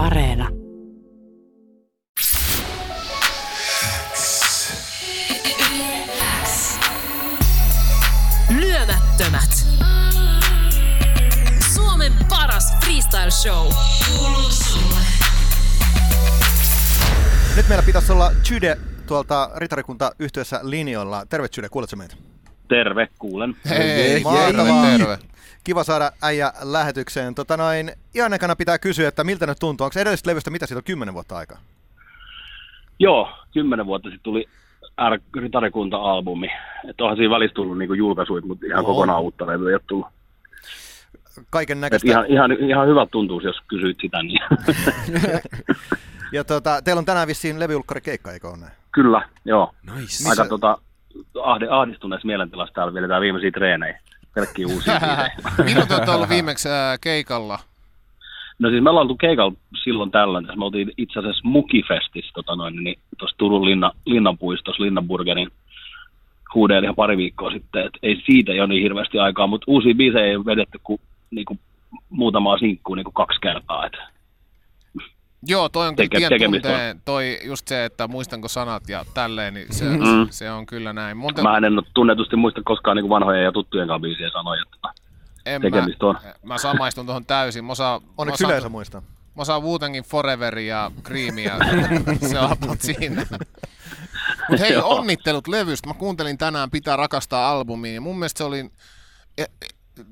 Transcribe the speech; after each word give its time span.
Areena. 0.00 0.48
Lyömättömät. 8.50 9.50
Suomen 11.74 12.12
paras 12.28 12.72
freestyle 12.84 13.30
show. 13.30 13.72
Kuuluu 14.08 14.50
sulle. 14.50 15.00
Nyt 17.56 17.68
meillä 17.68 17.82
pitäisi 17.82 18.12
olla 18.12 18.32
Chyde 18.48 18.78
tuolta 19.06 19.50
ritarikunta 19.56 20.12
yhtiössä 20.18 20.60
linjoilla. 20.62 21.26
Terve 21.26 21.48
Chyde, 21.48 21.68
kuuletko 21.68 21.96
meitä? 21.96 22.29
Terve, 22.70 23.08
kuulen. 23.18 23.56
Hei, 23.68 24.20
Mahtavaa. 24.22 24.46
terve, 24.46 24.98
terve. 24.98 25.18
Kiva 25.64 25.84
saada 25.84 26.12
äijä 26.22 26.52
lähetykseen. 26.62 27.34
Tota 27.34 27.56
noin, 27.56 27.92
ihan 28.14 28.32
ekana 28.32 28.56
pitää 28.56 28.78
kysyä, 28.78 29.08
että 29.08 29.24
miltä 29.24 29.46
nyt 29.46 29.58
tuntuu. 29.60 29.84
Onko 29.84 30.00
edellisestä 30.00 30.30
levystä, 30.30 30.50
mitä 30.50 30.66
siitä 30.66 30.78
on 30.78 30.84
kymmenen 30.84 31.14
vuotta 31.14 31.36
aikaa? 31.36 31.58
Joo, 32.98 33.28
kymmenen 33.52 33.86
vuotta 33.86 34.08
sitten 34.08 34.22
tuli 34.22 34.48
R- 35.10 35.40
Ritarikunta-albumi. 35.40 36.48
Että 36.88 37.04
onhan 37.04 37.16
siinä 37.16 37.30
välissä 37.34 37.54
tullut 37.54 37.78
niinku 37.78 37.94
julkaisuit, 37.94 38.44
mutta 38.44 38.66
ihan 38.66 38.78
On. 38.78 38.84
kokonaan 38.84 39.22
uutta 39.22 39.46
levyä 39.46 39.68
ei 39.68 39.74
ole 39.74 39.82
tullut. 39.88 40.06
Kaiken 41.50 41.80
näköistä. 41.80 42.10
ihan, 42.10 42.26
ihan, 42.26 42.52
ihan 42.52 42.88
hyvä 42.88 43.06
tuntuu, 43.06 43.40
jos 43.40 43.56
kysyit 43.68 43.98
sitä. 44.00 44.22
Niin. 44.22 44.40
Ja 46.32 46.44
tota, 46.44 46.82
teillä 46.82 46.98
on 46.98 47.04
tänään 47.04 47.28
vissiin 47.28 47.60
levyulkkari 47.60 48.00
keikka, 48.00 48.32
eikö 48.32 48.48
ole 48.48 48.56
näin? 48.56 48.72
Kyllä, 48.92 49.28
joo. 49.44 49.74
Nice. 49.96 50.28
Aika 50.30 50.44
tota, 50.48 50.78
ahdistuneessa 51.70 52.26
mielentilassa 52.26 52.74
täällä 52.74 52.94
vedetään 52.94 53.22
viimeisiä 53.22 53.50
treenejä. 53.50 54.00
Pelkkiä 54.34 54.66
uusia. 54.66 54.94
Milloin 55.64 55.88
te 55.88 55.94
olette 55.94 56.10
ollut 56.10 56.28
viimeksi 56.28 56.68
ää, 56.68 56.98
keikalla? 57.00 57.58
No 58.58 58.70
siis 58.70 58.82
me 58.82 58.90
ollaan 58.90 59.04
oltu 59.04 59.16
keikalla 59.16 59.52
silloin 59.84 60.10
tällöin. 60.10 60.46
Me 60.56 60.64
oltiin 60.64 60.92
itse 60.96 61.18
asiassa 61.18 61.48
Mukifestissä 61.48 62.32
tota 62.34 62.56
noin, 62.56 62.84
niin 62.84 62.98
tuossa 63.18 63.36
Turun 63.38 63.64
linna, 63.64 63.92
Linnanpuistossa 64.06 64.82
Linnanburgerin 64.82 65.50
huudeilla 66.54 66.84
ihan 66.84 66.94
pari 66.94 67.16
viikkoa 67.16 67.50
sitten. 67.50 67.86
Et 67.86 67.92
ei 68.02 68.22
siitä 68.26 68.52
jo 68.52 68.66
niin 68.66 68.82
hirveästi 68.82 69.18
aikaa, 69.18 69.46
mutta 69.46 69.64
uusia 69.68 69.94
biisejä 69.94 70.24
ei 70.24 70.36
ole 70.36 70.44
vedetty 70.44 70.80
kuin, 70.82 71.00
niin 71.30 71.44
kuin 71.44 71.60
muutamaa 72.10 72.58
sinkkua 72.58 72.96
niin 72.96 73.04
kuin 73.04 73.14
kaksi 73.14 73.40
kertaa. 73.40 73.86
Et. 73.86 73.92
Joo, 75.46 75.68
toi 75.68 75.88
on 75.88 75.96
kyllä 75.96 76.08
Teke- 76.08 76.16
tien 76.18 76.28
tekemistä 76.28 76.68
tuntee, 76.68 76.96
toi 77.04 77.38
just 77.44 77.68
se, 77.68 77.84
että 77.84 78.08
muistanko 78.08 78.48
sanat 78.48 78.88
ja 78.88 79.04
tälleen, 79.14 79.54
niin 79.54 79.66
se, 79.74 79.84
Mm. 79.84 80.26
se 80.30 80.50
on 80.50 80.66
kyllä 80.66 80.92
näin. 80.92 81.16
Monta, 81.16 81.42
Mä 81.42 81.56
en 81.56 81.64
ole 81.78 81.82
tunnetusti 81.94 82.36
muista 82.36 82.60
koskaan 82.64 82.96
niin 82.96 83.08
vanhoja 83.08 83.42
ja 83.42 83.52
tuttujen 83.52 83.88
kanssa 83.88 84.02
biisejä 84.02 84.30
sanoja. 84.30 84.62
Että 84.74 84.88
en 85.46 85.62
tekemistä 85.62 86.06
on. 86.06 86.14
Mä, 86.24 86.32
mä 86.42 86.58
samaistun 86.58 87.06
tuohon 87.06 87.24
täysin. 87.26 87.64
Mä 87.64 87.72
osaan, 87.72 88.02
mä 88.02 88.08
Onneksi 88.18 88.44
osaan, 88.44 88.52
yleisö 88.52 88.68
muistaa. 88.68 89.00
mä 89.00 89.06
osaan 89.42 89.62
Wu-Tangin 89.62 90.04
Foreverin 90.08 90.66
ja 90.66 90.90
Creamia, 91.04 91.56
se 92.28 92.38
on 92.38 92.56
siinä. 92.78 93.26
Mutta 94.50 94.64
hei, 94.64 94.76
onnittelut 94.84 95.48
levystä. 95.48 95.88
Mä 95.88 95.94
kuuntelin 95.94 96.38
tänään 96.38 96.70
Pitää 96.70 96.96
rakastaa 96.96 97.50
albumia 97.50 97.92
ja 97.94 98.00
mun 98.00 98.18
mielestä 98.18 98.38
se 98.38 98.44
oli, 98.44 98.70
e- 99.38 99.42
e- 99.42 99.48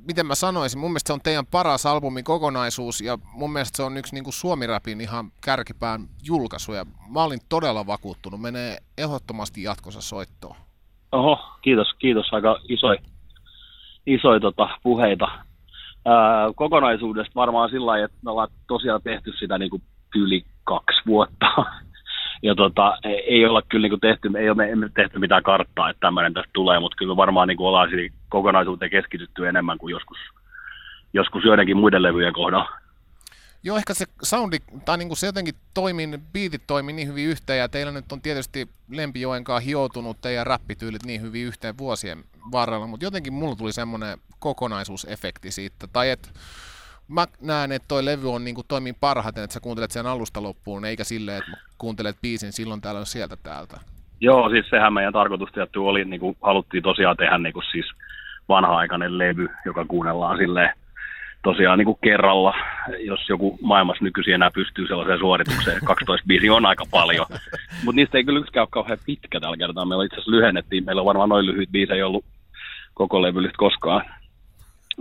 miten 0.07 0.27
mä 0.27 0.35
sanoisin, 0.35 0.81
mun 0.81 0.91
mielestä 0.91 1.09
se 1.09 1.13
on 1.13 1.21
teidän 1.21 1.47
paras 1.47 1.87
albumin 1.87 2.25
kokonaisuus 2.25 3.01
ja 3.01 3.19
mun 3.33 3.53
mielestä 3.53 3.77
se 3.77 3.83
on 3.83 3.97
yksi 3.97 4.15
niin 4.15 4.33
Suomi-rapin 4.33 5.01
ihan 5.01 5.31
kärkipään 5.45 6.01
julkaisu 6.27 6.73
ja 6.73 6.87
mä 7.15 7.25
olin 7.25 7.41
todella 7.49 7.87
vakuuttunut. 7.87 8.41
Menee 8.41 8.79
ehdottomasti 8.99 9.63
jatkossa 9.63 10.01
soittoon. 10.01 10.57
Oho, 11.13 11.39
kiitos, 11.63 11.89
kiitos. 11.99 12.33
Aika 12.33 12.61
isoja 12.69 13.01
isoi, 14.09 14.41
tota, 14.41 14.69
puheita. 14.83 15.29
Ää, 16.05 16.53
kokonaisuudesta 16.55 17.33
varmaan 17.35 17.71
sillä 17.71 17.87
lailla, 17.87 18.05
että 18.05 18.19
me 18.25 18.31
ollaan 18.31 18.49
tosiaan 18.67 19.03
tehty 19.03 19.33
sitä 19.39 19.59
niin 19.59 19.71
kuin 19.71 19.83
yli 20.15 20.45
kaksi 20.65 21.01
vuotta. 21.07 21.47
Ja 22.43 22.55
tota, 22.55 22.99
ei- 23.05 23.35
ei 23.35 23.47
olla 23.47 23.63
kyllä 23.63 23.83
niin 23.83 23.91
kuin 23.91 24.01
tehty, 24.01 24.31
ei 24.39 24.49
ole 24.49 24.57
me 24.57 24.71
emme 24.71 24.91
tehty 24.95 25.19
mitään 25.19 25.43
karttaa, 25.43 25.91
että 25.91 26.01
tämmöinen 26.01 26.35
tästä 26.35 26.51
tulee, 26.53 26.81
mutta 26.81 26.97
kyllä 26.97 27.17
varmaan 27.17 27.49
niin 27.49 27.57
kuin 27.57 27.67
ollaan 27.67 27.89
siihen 27.91 28.13
kokonaisuuteen 28.29 28.91
keskitytty 28.91 29.49
enemmän 29.49 29.79
kuin 29.79 29.91
joskus, 29.91 30.19
joskus 31.13 31.45
joidenkin 31.45 31.77
muiden 31.77 32.03
levyjen 32.03 32.33
kohdalla. 32.33 32.69
Joo, 33.63 33.77
ehkä 33.77 33.95
se 33.95 34.05
soundi, 34.23 34.59
tai 34.85 34.99
niin 34.99 35.09
kuin 35.09 35.19
se 35.19 35.27
jotenkin 35.27 35.55
toimii, 35.75 36.09
biitit 36.33 36.63
toimii 36.67 36.95
niin 36.95 37.09
hyvin 37.09 37.27
yhteen, 37.27 37.59
ja 37.59 37.69
teillä 37.69 37.93
nyt 37.93 38.13
on 38.13 38.23
tietysti 38.23 38.69
Lempijoen 38.91 39.45
kanssa 39.45 39.67
hioutunut 39.67 40.21
teidän 40.21 40.47
räppityylit 40.47 41.05
niin 41.05 41.23
hyvin 41.23 41.45
yhteen 41.47 41.79
vuosien 41.79 42.25
varrella, 42.53 42.87
mutta 42.87 43.07
jotenkin 43.07 43.33
mulla 43.33 43.57
tuli 43.57 43.73
semmoinen 43.73 44.19
kokonaisuusefekti 44.39 45.51
siitä, 45.51 45.87
tai 45.93 46.11
että 46.11 46.29
mä 47.09 47.27
näen, 47.41 47.73
että 47.73 47.89
toi 47.89 48.05
levy 48.05 48.33
on 48.33 48.45
niin 48.45 48.55
kuin 48.55 48.67
toimii 48.69 48.93
parhaiten, 49.01 49.45
että 49.45 49.55
sä 49.55 49.61
kuuntelet 49.61 49.91
sen 49.91 50.07
alusta 50.07 50.43
loppuun, 50.43 50.85
eikä 50.85 51.05
silleen, 51.05 51.39
että 51.39 51.53
kuuntelet 51.79 52.17
biisin 52.23 52.53
silloin 52.53 52.81
täällä 52.81 53.05
sieltä 53.05 53.37
täältä. 53.43 53.81
Joo, 54.21 54.51
siis 54.51 54.69
sehän 54.71 54.93
meidän 54.93 55.13
tarkoitus 55.13 55.53
tietty 55.53 55.79
oli, 55.79 56.05
niin 56.05 56.21
kuin 56.21 56.37
haluttiin 56.43 56.83
tosiaan 56.83 57.17
tehdä 57.17 57.39
niin 57.39 57.53
kuin 57.53 57.65
siis 57.73 57.87
vanha-aikainen 58.49 59.19
levy, 59.19 59.49
joka 59.65 59.85
kuunnellaan 59.85 60.39
silleen 60.39 60.73
tosiaan 61.43 61.79
niin 61.79 61.87
kuin 61.87 61.99
kerralla, 62.03 62.55
jos 62.99 63.29
joku 63.29 63.59
maailmassa 63.63 64.05
nykyisin 64.05 64.35
enää 64.35 64.51
pystyy 64.51 64.87
sellaiseen 64.87 65.19
suoritukseen. 65.19 65.81
12 65.85 66.27
biisiä 66.27 66.55
on 66.55 66.67
aika 66.67 66.85
paljon, 66.91 67.27
mutta 67.85 67.97
niistä 67.97 68.19
ei 68.19 68.25
kyllä 68.25 68.41
yksikään 68.41 68.63
ole 68.63 68.69
kauhean 68.71 68.99
pitkä 69.07 69.41
tällä 69.41 69.57
kertaa. 69.57 69.85
Meillä 69.85 70.05
itse 70.05 70.15
asiassa 70.15 70.31
lyhennettiin, 70.31 70.85
meillä 70.85 71.03
on 71.03 71.07
varmaan 71.07 71.29
noin 71.29 71.47
lyhyt 71.47 71.71
biisejä 71.71 72.07
ollut 72.07 72.25
koko 72.95 73.23
levyllistä 73.23 73.59
koskaan. 73.59 74.05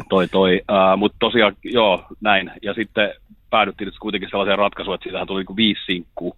Toi, 0.09 0.27
toi. 0.27 0.61
Uh, 0.71 0.97
mutta 0.97 1.17
tosiaan, 1.19 1.53
joo, 1.63 2.03
näin. 2.21 2.51
Ja 2.61 2.73
sitten 2.73 3.13
päädyttiin 3.49 3.85
nyt 3.85 3.99
kuitenkin 3.99 4.29
sellaiseen 4.29 4.57
ratkaisuun, 4.57 4.95
että 4.95 5.03
siitähän 5.03 5.27
tuli 5.27 5.39
niin 5.39 5.45
kuin 5.45 5.57
viisi 5.57 5.81
sinkkuu 5.85 6.37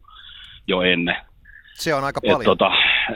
jo 0.67 0.81
ennen. 0.81 1.15
Se 1.73 1.93
on 1.93 2.03
aika 2.03 2.19
Et 2.23 2.31
paljon. 2.31 2.45
tota, 2.57 2.71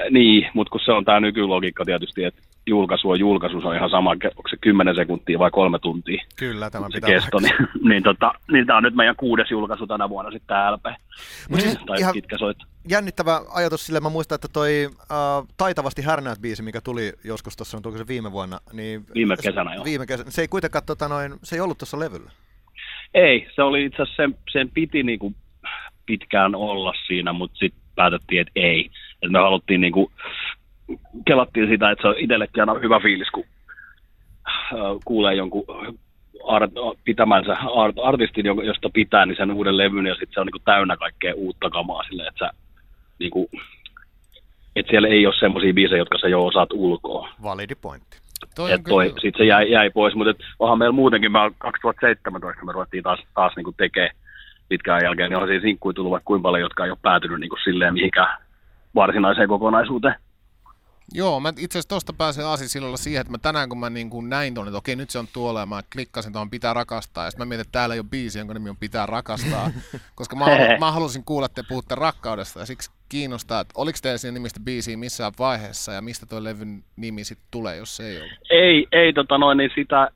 niin, 0.10 0.50
mutta 0.54 0.72
kun 0.72 0.80
se 0.86 0.92
on 0.92 1.06
tämä 1.06 1.20
nykylogiikka 1.20 1.86
tietysti, 1.86 2.24
että 2.24 2.42
julkaisu 2.68 3.10
on 3.10 3.20
julkaisu, 3.20 3.62
se 3.62 3.68
on 3.68 3.76
ihan 3.76 3.90
sama, 3.90 4.10
onko 4.12 4.50
se 4.50 4.58
10 4.62 4.96
sekuntia 4.96 5.40
vai 5.40 5.52
kolme 5.52 5.80
tuntia 5.80 6.24
Kyllä, 6.36 6.70
tämä 6.70 6.88
pitää 6.94 7.10
kesto, 7.10 7.40
niin, 7.40 7.54
niin, 7.90 8.04
tota, 8.04 8.34
niin 8.52 8.66
tämä 8.66 8.78
on 8.78 8.84
nyt 8.84 8.96
meidän 8.96 9.16
kuudes 9.16 9.52
julkaisu 9.52 9.88
tänä 9.88 10.10
vuonna 10.10 10.32
sitten 10.32 10.48
tämä 10.48 10.72
LP. 10.72 10.86
Mut 11.50 11.60
siis 11.62 11.78
tai 11.86 12.00
ihan- 12.00 12.14
pitkä 12.14 12.38
soit. 12.38 12.58
Jännittävä 12.90 13.42
ajatus 13.50 13.86
sille, 13.86 14.00
mä 14.00 14.10
muistan, 14.10 14.36
että 14.36 14.48
toi 14.54 14.86
uh, 14.88 15.48
Taitavasti 15.58 16.02
härnäät 16.02 16.40
biisi, 16.42 16.64
mikä 16.64 16.82
tuli 16.82 17.14
joskus 17.24 17.58
tuossa, 17.58 17.78
onko 17.78 17.98
se 17.98 18.08
viime 18.08 18.32
vuonna, 18.32 18.60
niin 18.74 19.06
Viime 19.16 19.36
kesänä, 19.38 19.76
joo. 19.76 19.86
Viime 19.86 20.06
kesänä. 20.06 20.32
Se 20.32 20.42
ei 20.42 20.48
kuitenkaan, 20.48 20.86
tota, 20.86 21.08
noin, 21.08 21.34
se 21.44 21.56
ei 21.56 21.60
ollut 21.60 21.78
tuossa 21.78 22.00
levyllä. 22.00 22.32
Ei, 23.14 23.48
se 23.56 23.62
oli 23.62 23.86
itse 23.86 24.02
asiassa, 24.02 24.24
sen, 24.24 24.38
sen 24.52 24.70
piti 24.70 25.04
niinku 25.04 25.34
pitkään 26.06 26.56
olla 26.56 26.94
siinä, 27.08 27.34
mutta 27.34 27.58
sitten 27.58 27.82
päätettiin, 27.96 28.42
että 28.42 28.52
ei. 28.56 28.90
Et 29.22 29.32
me 29.32 29.40
haluttiin 29.40 29.82
niinku, 29.82 30.12
kelattiin 31.26 31.70
sitä, 31.70 31.92
että 31.92 32.02
se 32.02 32.08
on 32.08 32.16
itsellekin 32.18 32.60
aina 32.62 32.80
hyvä 32.80 33.00
fiilis, 33.00 33.30
kun 33.30 33.46
äh, 34.48 34.80
kuulee 35.06 35.36
jonkun 35.36 35.66
art, 36.48 36.72
pitämänsä 37.04 37.58
art, 37.76 37.96
artistin, 38.04 38.46
josta 38.46 38.90
pitää, 38.94 39.26
niin 39.26 39.38
sen 39.38 39.52
uuden 39.52 39.78
levyn, 39.78 40.06
ja 40.06 40.14
sitten 40.14 40.34
se 40.34 40.40
on 40.40 40.46
niinku 40.46 40.60
täynnä 40.66 40.98
kaikkea 40.98 41.34
uutta 41.36 41.70
kamaa 41.70 42.04
silleen, 42.04 42.28
että 42.28 42.46
sä 42.46 42.63
niinku, 43.20 43.50
että 44.76 44.90
siellä 44.90 45.08
ei 45.08 45.26
ole 45.26 45.36
semmoisia 45.40 45.74
biisejä, 45.74 45.98
jotka 45.98 46.18
sä 46.18 46.28
jo 46.28 46.46
osaat 46.46 46.70
ulkoa. 46.74 47.30
Validi 47.44 47.76
pointti. 47.76 48.18
Toi 48.56 48.72
Et 48.72 48.82
toi, 48.84 49.14
sit 49.22 49.36
se 49.38 49.46
jäi, 49.46 49.72
jäi 49.72 49.90
pois, 49.90 50.16
mutta 50.16 50.44
onhan 50.60 50.78
meillä 50.78 50.96
muutenkin, 50.96 51.32
mä 51.32 51.52
2017 51.58 52.66
me 52.66 52.72
ruvettiin 52.72 53.04
taas, 53.04 53.20
taas 53.34 53.54
niinku 53.56 53.72
tekee 53.72 54.10
pitkään 54.70 55.04
jälkeen, 55.04 55.30
niin 55.30 55.38
onhan 55.38 55.50
siinä 55.50 55.62
sinkkuja 55.62 55.94
tullut 55.94 56.12
vaikka 56.12 56.28
kuinka 56.28 56.44
paljon, 56.44 56.62
jotka 56.62 56.86
ei 56.86 56.92
ole 56.92 56.98
päätynyt 57.02 57.40
niinku 57.40 57.58
silleen 57.64 57.94
mihinkään 57.94 58.38
varsinaiseen 58.96 59.50
kokonaisuuteen. 59.50 60.16
Joo, 61.12 61.40
mä 61.40 61.50
itse 61.50 61.80
asiassa 61.80 61.90
tosta 61.90 62.14
pääsen 62.14 62.46
aasinsillalla 62.46 62.98
siihen, 62.98 63.22
että 63.22 63.32
mä 63.32 63.38
tänään 63.38 63.70
kun 63.70 63.78
mä 63.78 63.90
niin 63.90 64.10
kuin 64.10 64.30
näin 64.30 64.54
tuonne, 64.54 64.70
että 64.70 64.78
okei 64.78 64.96
nyt 64.96 65.10
se 65.10 65.20
on 65.20 65.28
tuolla 65.34 65.60
ja 65.60 65.66
mä 65.66 65.84
klikkasin 65.94 66.34
tuohon 66.34 66.50
Pitää 66.50 66.74
rakastaa 66.74 67.26
ja 67.26 67.32
sitten 67.32 67.48
mä 67.48 67.50
mietin, 67.50 67.62
että 67.62 67.72
täällä 67.72 67.96
ei 67.96 68.00
ole 68.00 68.08
biisi, 68.10 68.40
jonka 68.40 68.54
nimi 68.54 68.70
on 68.70 68.78
Pitää 68.78 69.06
rakastaa, 69.06 69.72
koska 70.16 70.36
mä, 70.36 70.46
halu- 70.46 70.80
mä 70.80 70.92
halusin 70.92 71.24
kuulla, 71.24 71.46
että 71.46 71.62
te 71.62 71.68
puhutte 71.70 71.96
rakkaudesta 71.96 72.60
ja 72.60 72.66
siksi 72.66 72.92
kiinnostaa, 73.14 73.62
että 73.62 73.74
oliko 73.78 73.98
teillä 74.02 74.18
siinä 74.18 74.34
nimistä 74.34 74.60
biisiä 74.66 74.98
missään 74.98 75.32
vaiheessa 75.40 75.92
ja 75.92 76.02
mistä 76.02 76.26
tuo 76.26 76.44
levyn 76.44 76.84
nimi 76.96 77.24
sitten 77.24 77.48
tulee, 77.52 77.76
jos 77.78 77.98
se 77.98 78.04
ei 78.10 78.18
ole. 78.18 78.30
Ei, 78.50 78.88
ei 78.92 79.14
tota 79.14 79.38
noin, 79.38 79.58
niin 79.58 79.72
sitä, 79.76 80.10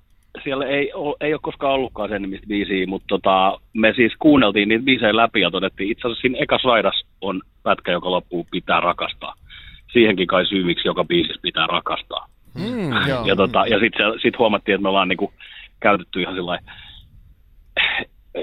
siellä 0.44 0.66
ei, 0.66 0.94
ole, 0.94 1.16
ei 1.22 1.34
ole 1.34 1.40
koskaan 1.44 1.74
ollutkaan 1.74 2.10
sen 2.10 2.22
nimistä 2.22 2.48
biisiä, 2.48 2.88
mutta 2.88 3.08
tota, 3.08 3.60
me 3.74 3.94
siis 3.96 4.14
kuunneltiin 4.20 4.70
niitä 4.70 4.86
biisejä 4.86 5.16
läpi 5.16 5.42
ja 5.42 5.52
todettiin, 5.52 5.92
itse 5.92 6.08
asiassa 6.08 6.22
siinä 6.22 6.38
ekas 6.40 6.64
raidas 6.64 7.04
on 7.22 7.42
pätkä, 7.64 7.92
joka 7.92 8.12
loppuu 8.12 8.48
pitää 8.52 8.80
rakastaa. 8.80 9.34
Siihenkin 9.94 10.28
kai 10.28 10.46
syy, 10.46 10.64
miksi 10.64 10.88
joka 10.88 11.04
biisissä 11.04 11.42
pitää 11.42 11.68
rakastaa. 11.68 12.28
Mm, 12.54 13.08
joo. 13.08 13.26
Ja, 13.26 13.36
tota, 13.36 13.68
ja 13.68 13.80
sitten 13.80 14.20
sit 14.22 14.38
huomattiin, 14.38 14.76
että 14.76 14.84
me 14.84 14.90
ollaan 14.90 15.08
niinku 15.08 15.34
käytetty 15.80 16.22
ihan 16.22 16.36
sillä 16.36 16.60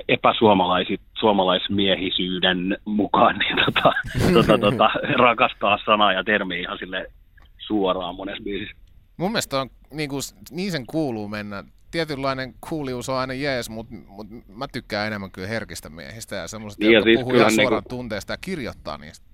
epäsuomalaisit, 0.09 1.01
suomalaismiehisyyden 1.19 2.79
mukaan 2.85 3.39
niin 3.39 3.57
tota, 3.65 3.93
tota, 4.33 4.59
tota, 4.59 4.91
rakastaa 5.17 5.79
sanaa 5.85 6.13
ja 6.13 6.25
termiä 6.25 6.59
ihan 6.59 6.79
sille 6.79 7.07
suoraan 7.59 8.15
monessa 8.15 8.45
biisissä. 8.45 8.77
Mun 9.17 9.33
mielestä 9.33 9.61
on, 9.61 9.71
niin, 9.91 10.11
kuin, 10.11 10.23
niin 10.51 10.73
sen 10.73 10.87
kuuluu 10.87 11.29
mennä. 11.29 11.65
tietynlainen 11.91 12.55
kuulius 12.69 13.09
on 13.09 13.17
aina 13.17 13.35
jees, 13.35 13.71
mutta 13.71 13.95
mut 14.07 14.27
mä 14.49 14.67
tykkään 14.73 15.07
enemmän 15.07 15.31
kyllä 15.31 15.49
herkistä 15.49 15.91
miehistä 15.91 16.37
ja 16.37 16.49
semmoisista, 16.49 16.85
Niin, 16.85 16.93
jotka 16.95 17.09
siis 17.09 17.19
puhuu 17.21 17.35
ihan 17.35 17.53
suoraan 17.53 17.83
niinku- 17.83 17.97
tunteesta 17.97 18.33
ja 18.33 18.37
kirjoittaa 18.41 18.99
niistä. 18.99 19.27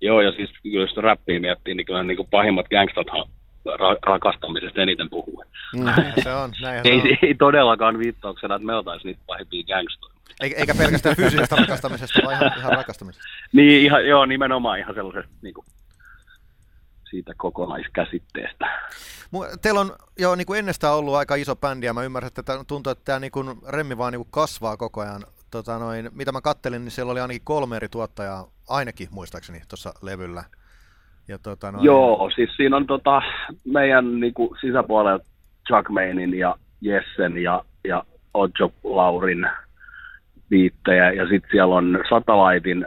Joo, 0.00 0.20
ja 0.20 0.32
siis 0.32 0.50
kyllä 0.62 0.80
jos 0.80 0.96
räppiä 0.96 1.40
miettii, 1.40 1.74
niin 1.74 1.86
kyllä 1.86 2.02
niin 2.02 2.16
kuin 2.16 2.28
pahimmat 2.30 2.68
gangstathan 2.68 3.26
ra- 3.68 3.98
rakastamisesta 4.06 4.80
eniten 4.80 5.10
puhuu. 5.10 5.44
Näinhän 5.74 6.12
se 6.22 6.32
on, 6.32 6.52
Ei, 6.84 7.00
on. 7.00 7.06
ei 7.22 7.34
todellakaan 7.34 7.98
viittauksena, 7.98 8.54
että 8.54 8.66
me 8.66 8.74
oltaisiin 8.74 9.08
niitä 9.08 9.22
pahimpia 9.26 9.64
gangstoja. 9.64 10.14
Eikä, 10.40 10.56
eikä 10.56 10.74
pelkästään 10.74 11.16
fyysisestä 11.16 11.56
rakastamisesta, 11.56 12.20
vaan 12.24 12.34
ihan, 12.34 12.58
ihan 12.58 12.72
rakastamisesta. 12.72 13.28
Niin, 13.52 13.84
ihan, 13.84 14.06
joo, 14.06 14.26
nimenomaan 14.26 14.78
ihan 14.78 14.94
sellaisesta 14.94 15.32
niin 15.42 15.54
kuin, 15.54 15.66
siitä 17.10 17.32
kokonaiskäsitteestä. 17.36 18.80
Teillä 19.62 19.80
on 19.80 19.96
jo 20.18 20.34
niin 20.34 20.46
kuin 20.46 20.58
ennestään 20.58 20.94
ollut 20.94 21.14
aika 21.14 21.34
iso 21.34 21.56
bändi 21.56 21.86
ja 21.86 21.94
mä 21.94 22.02
ymmärrän, 22.02 22.26
että 22.26 22.42
tämä 22.42 22.64
tuntuu, 22.64 22.90
että 22.90 23.04
tämä 23.04 23.18
niin 23.18 23.30
kuin 23.30 23.58
remmi 23.68 23.98
vaan 23.98 24.12
niin 24.12 24.20
kuin 24.20 24.30
kasvaa 24.30 24.76
koko 24.76 25.00
ajan. 25.00 25.24
Tota 25.50 25.78
noin, 25.78 26.10
mitä 26.14 26.32
mä 26.32 26.40
kattelin, 26.40 26.84
niin 26.84 26.92
siellä 26.92 27.12
oli 27.12 27.20
ainakin 27.20 27.42
kolme 27.44 27.76
eri 27.76 27.88
tuottajaa, 27.88 28.46
ainakin 28.68 29.08
muistaakseni 29.10 29.62
tuossa 29.68 29.94
levyllä. 30.02 30.44
Ja 31.30 31.38
tota 31.38 31.72
noin, 31.72 31.84
Joo, 31.84 32.30
siis 32.34 32.50
siinä 32.56 32.76
on 32.76 32.86
tota, 32.86 33.22
meidän 33.64 34.20
niin 34.20 34.34
kuin, 34.34 34.50
sisäpuolella 34.60 35.24
Chuck 35.68 35.88
Mainin 35.88 36.38
ja 36.38 36.56
Jessen 36.80 37.42
ja, 37.42 37.64
ja 37.84 38.04
Ojo 38.34 38.72
Laurin 38.84 39.46
viittejä. 40.50 41.12
Ja 41.12 41.28
sitten 41.28 41.50
siellä 41.50 41.74
on 41.74 41.98
Satalaitin, 42.08 42.86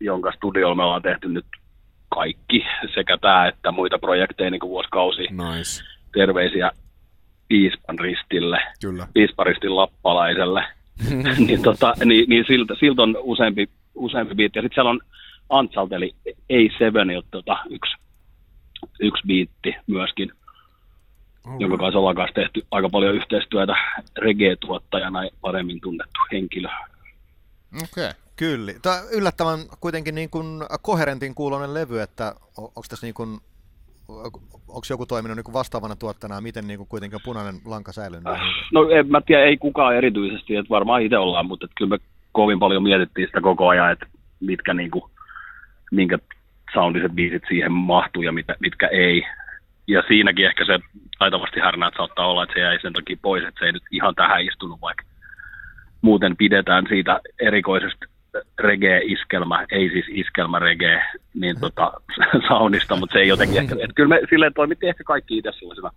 jonka 0.00 0.32
studiolla 0.32 0.74
me 0.74 0.82
ollaan 0.82 1.02
tehty 1.02 1.28
nyt 1.28 1.46
kaikki, 2.08 2.66
sekä 2.94 3.18
tämä 3.20 3.48
että 3.48 3.72
muita 3.72 3.98
projekteja 3.98 4.50
niin 4.50 4.60
kuin 4.60 4.70
vuosikausi. 4.70 5.22
Nice. 5.22 5.84
Terveisiä 6.12 6.70
Piispan 7.48 7.98
ristille, 7.98 8.58
Kyllä. 8.80 9.06
Piisparistin 9.14 9.76
lappalaiselle. 9.76 10.64
niin, 11.46 11.62
tota, 11.62 11.94
niin, 12.04 12.28
niin 12.28 12.44
siltä, 12.46 12.74
siltä 12.80 13.02
on 13.02 13.16
useampi, 13.20 13.68
useampi 13.94 14.34
biitti. 14.34 14.58
Ja 14.58 14.62
sitten 14.62 14.74
siellä 14.74 14.90
on 14.90 15.00
Antsalta, 15.50 15.96
eli 15.96 16.14
A7, 16.28 17.22
tota, 17.30 17.56
yksi, 17.70 17.96
yksi 19.00 19.26
biitti 19.26 19.74
myöskin, 19.86 20.32
jonka 21.58 21.76
kanssa 21.76 21.98
ollaan 21.98 22.16
kanssa 22.16 22.34
tehty 22.34 22.66
aika 22.70 22.88
paljon 22.88 23.14
yhteistyötä 23.14 23.74
reggae-tuottajana 24.18 25.24
ja 25.24 25.30
paremmin 25.40 25.80
tunnettu 25.80 26.20
henkilö. 26.32 26.68
Okei. 27.74 28.10
Okay. 28.10 28.28
Kyllä. 28.38 28.72
Tämä 28.82 28.94
on 28.94 29.02
yllättävän 29.12 29.58
kuitenkin 29.80 30.14
niin 30.14 30.30
kuin 30.30 30.46
koherentin 30.82 31.34
kuulonen 31.34 31.74
levy, 31.74 32.00
että 32.00 32.34
onko 32.56 32.82
tässä 32.88 33.06
niin 33.06 33.14
kuin, 33.14 33.38
onko 34.68 34.86
joku 34.90 35.06
toiminut 35.06 35.36
niin 35.36 35.44
kuin 35.44 35.52
vastaavana 35.52 35.96
tuottajana 35.96 36.34
ja 36.34 36.40
miten 36.40 36.66
niin 36.66 36.78
kuin 36.78 36.88
kuitenkin 36.88 37.20
punainen 37.24 37.54
lanka 37.64 37.92
säilynyt? 37.92 38.24
niin 38.24 38.40
hyvin? 38.40 38.54
No 38.72 38.88
en 38.90 39.10
mä 39.10 39.20
tiedä, 39.20 39.44
ei 39.44 39.56
kukaan 39.56 39.96
erityisesti, 39.96 40.56
että 40.56 40.70
varmaan 40.70 41.02
itse 41.02 41.18
ollaan, 41.18 41.46
mutta 41.46 41.64
että 41.64 41.74
kyllä 41.78 41.90
me 41.90 41.98
kovin 42.32 42.58
paljon 42.58 42.82
mietittiin 42.82 43.26
sitä 43.28 43.40
koko 43.40 43.68
ajan, 43.68 43.92
että 43.92 44.06
mitkä 44.40 44.74
niinku, 44.74 45.10
minkä 45.90 46.18
soundiset 46.72 47.12
biisit 47.12 47.42
siihen 47.48 47.72
mahtuu 47.72 48.22
ja 48.22 48.32
mitä, 48.32 48.56
mitkä 48.60 48.86
ei. 48.86 49.22
Ja 49.86 50.02
siinäkin 50.08 50.46
ehkä 50.46 50.64
se 50.64 50.78
taitavasti 51.18 51.60
härnäät 51.60 51.94
saattaa 51.96 52.26
olla, 52.26 52.42
että 52.42 52.54
se 52.54 52.60
jäi 52.60 52.80
sen 52.80 52.92
takia 52.92 53.16
pois, 53.22 53.44
että 53.44 53.58
se 53.58 53.66
ei 53.66 53.72
nyt 53.72 53.82
ihan 53.90 54.14
tähän 54.14 54.44
istunut, 54.44 54.80
vaikka 54.80 55.04
muuten 56.02 56.36
pidetään 56.36 56.84
siitä 56.88 57.20
erikoisesta 57.40 58.06
reggae-iskelmä, 58.58 59.66
ei 59.70 59.90
siis 59.90 60.06
iskelmä 60.08 60.58
reggae, 60.58 61.02
niin 61.34 61.60
tota, 61.60 61.92
soundista, 62.48 62.96
mutta 62.96 63.12
se 63.12 63.18
ei 63.18 63.28
jotenkin 63.28 63.58
ehkä, 63.58 63.74
että 63.74 63.94
kyllä 63.94 64.08
me 64.08 64.20
silleen 64.30 64.54
toimittiin 64.54 64.88
ehkä 64.88 65.04
kaikki 65.04 65.38
itse 65.38 65.52
sellaisena 65.58 65.90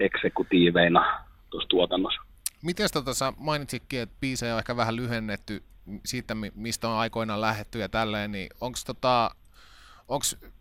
eksekutiiveina 0.00 1.20
tuossa 1.50 1.68
tuotannossa. 1.68 2.22
Miten 2.62 2.88
tota, 2.92 3.14
sä 3.14 3.32
mainitsitkin, 3.36 4.00
että 4.00 4.16
biisejä 4.20 4.54
on 4.54 4.58
ehkä 4.58 4.76
vähän 4.76 4.96
lyhennetty 4.96 5.62
siitä, 6.04 6.34
mi- 6.34 6.52
mistä 6.54 6.88
on 6.88 6.98
aikoinaan 6.98 7.40
lähetty 7.40 7.78
ja 7.78 7.88
tälleen, 7.88 8.32
niin 8.32 8.48
onko 8.60 8.78
tota, 8.86 9.30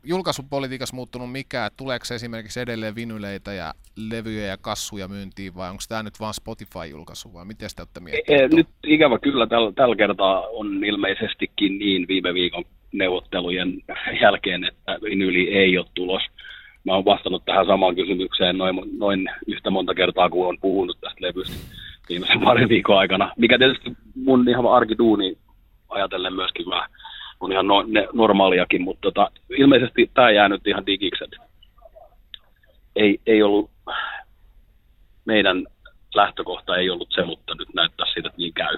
julkaisupolitiikassa 0.04 0.96
muuttunut 0.96 1.32
mikään, 1.32 1.72
tuleeko 1.78 2.06
esimerkiksi 2.16 2.60
edelleen 2.60 2.96
vinyleitä 2.96 3.54
ja 3.54 3.74
levyjä 3.96 4.46
ja 4.46 4.58
kassuja 4.58 5.08
myyntiin 5.08 5.56
vai 5.56 5.70
onko 5.70 5.84
tämä 5.90 6.04
nyt 6.04 6.20
vain 6.20 6.34
Spotify-julkaisu 6.34 7.34
vai 7.34 7.46
miten 7.46 7.70
sitä 7.70 7.82
olette 7.82 8.00
E, 8.00 8.04
miettineet? 8.04 8.54
nyt 8.54 8.68
ikävä 8.84 9.20
kyllä 9.20 9.48
tällä, 9.48 9.72
tällä 9.72 9.96
kertaa 9.96 10.48
on 10.48 10.84
ilmeisestikin 10.84 11.80
niin 11.80 12.08
viime 12.08 12.34
viikon 12.34 12.64
neuvottelujen 12.92 13.74
jälkeen, 14.22 14.64
että 14.64 15.00
vinyli 15.04 15.54
ei 15.54 15.78
ole 15.78 15.86
tulos. 15.94 16.24
Mä 16.84 16.94
oon 16.96 17.06
vastannut 17.06 17.46
tähän 17.46 17.66
samaan 17.66 17.96
kysymykseen 17.96 18.58
noin, 18.58 18.76
noin 18.98 19.30
yhtä 19.48 19.70
monta 19.70 19.94
kertaa, 19.94 20.30
kun 20.30 20.48
on 20.48 20.58
puhunut 20.62 20.98
tästä 21.02 21.22
levystä 21.22 21.56
viimeisen 22.10 22.42
parin 22.46 22.70
viikon 22.70 22.98
aikana. 22.98 23.32
Mikä 23.38 23.58
tietysti 23.58 23.92
mun 24.16 24.50
ihan 24.50 24.66
arkiduuni 24.66 25.38
ajatellen 25.90 26.34
myöskin 26.34 26.70
vähän 26.70 26.90
on 27.40 27.52
ihan 27.52 27.68
no, 27.68 27.84
ne, 27.88 28.08
normaaliakin, 28.14 28.82
mutta 28.82 29.02
tota, 29.02 29.32
ilmeisesti 29.50 30.12
tämä 30.14 30.32
jää 30.32 30.50
nyt 30.50 30.68
ihan 30.68 30.86
digiksi. 30.86 31.24
Ei, 32.96 33.20
ei 33.26 33.44
ollut, 33.44 33.72
meidän 35.26 35.66
lähtökohta 36.16 36.78
ei 36.78 36.90
ollut 36.90 37.12
se, 37.12 37.26
mutta 37.26 37.56
nyt 37.56 37.74
näyttää 37.74 38.06
siitä, 38.14 38.28
että 38.28 38.38
niin 38.38 38.54
käy. 38.54 38.78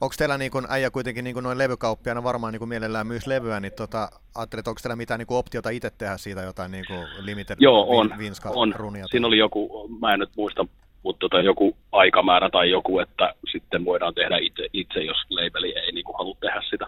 Onko 0.00 0.14
teillä 0.18 0.38
niin 0.38 0.50
kuin, 0.50 0.66
äijä 0.68 0.90
kuitenkin 0.90 1.24
niin 1.24 1.34
kuin 1.34 1.44
noin 1.44 1.58
levykauppiana 1.58 2.22
varmaan 2.22 2.52
niin 2.52 2.58
kuin 2.58 2.68
mielellään 2.68 3.06
myös 3.06 3.26
levyä, 3.26 3.60
niin 3.60 3.72
tota, 3.76 4.08
ajattelet, 4.34 4.60
että 4.60 4.70
onko 4.70 4.80
teillä 4.82 4.96
mitään 4.96 5.18
niin 5.18 5.26
optiota 5.30 5.70
itse 5.70 5.90
tehdä 5.90 6.16
siitä 6.16 6.40
jotain 6.40 6.70
niin 6.70 6.84
limited 7.20 7.56
Joo, 7.60 7.98
on. 7.98 8.14
vinska 8.18 8.50
on. 8.54 8.74
runia? 8.76 9.06
Siinä 9.06 9.26
oli 9.26 9.38
joku, 9.38 9.88
mä 10.00 10.14
en 10.14 10.20
nyt 10.20 10.30
muista, 10.36 10.66
mutta 11.06 11.20
tota, 11.20 11.40
joku 11.40 11.76
aikamäärä 11.92 12.50
tai 12.50 12.70
joku, 12.70 12.98
että 12.98 13.34
sitten 13.52 13.84
voidaan 13.84 14.14
tehdä 14.14 14.38
itse, 14.38 14.66
itse 14.72 15.00
jos 15.00 15.16
labeli 15.30 15.78
ei 15.78 15.92
niin 15.92 16.04
kuin 16.04 16.18
halua 16.18 16.36
tehdä 16.40 16.62
sitä. 16.70 16.86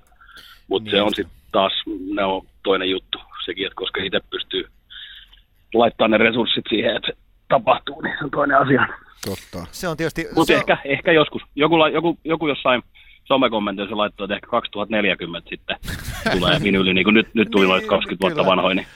Mutta 0.69 0.85
Niin 0.85 0.97
se 0.97 1.03
on 1.03 1.15
sitten 1.15 1.37
taas, 1.53 1.73
ne 2.15 2.25
on 2.25 2.47
toinen 2.63 2.91
juttu 2.91 3.19
sekin, 3.45 3.67
että 3.67 3.75
koska 3.77 4.03
itse 4.03 4.21
pystyy 4.31 4.69
laittamaan 5.75 6.11
ne 6.11 6.19
resurssit 6.19 6.65
siihen, 6.69 6.97
että 6.97 7.07
se 7.13 7.19
tapahtuu, 7.49 8.01
niin 8.01 8.15
se 8.19 8.25
on 8.25 8.31
toinen 8.31 8.59
asia. 8.59 8.87
Totta. 9.27 9.67
Se 9.73 9.89
on 9.89 9.97
tietysti... 9.97 10.27
Mutta 10.35 10.53
on- 10.53 10.59
ehkä, 10.59 10.79
ehkä 10.85 11.13
joskus. 11.13 11.43
Joku, 11.57 11.77
joku, 11.93 12.19
joku 12.25 12.49
jossain 12.49 12.83
somekommenteissa 13.25 13.97
laittoi, 13.97 14.25
että 14.25 14.35
ehkä 14.35 14.47
2040 14.47 15.49
sitten 15.51 15.77
tulee 16.33 16.61
vinyli, 16.65 16.95
niin 16.95 17.05
kuin 17.05 17.15
nyt, 17.15 17.35
nyt 17.35 17.49
tuli 17.51 17.63
Niin, 17.65 17.71
noita 17.71 17.87
20 17.87 18.23
vuotta 18.23 18.51
vanhoja. 18.51 18.75
Niin. 18.75 18.87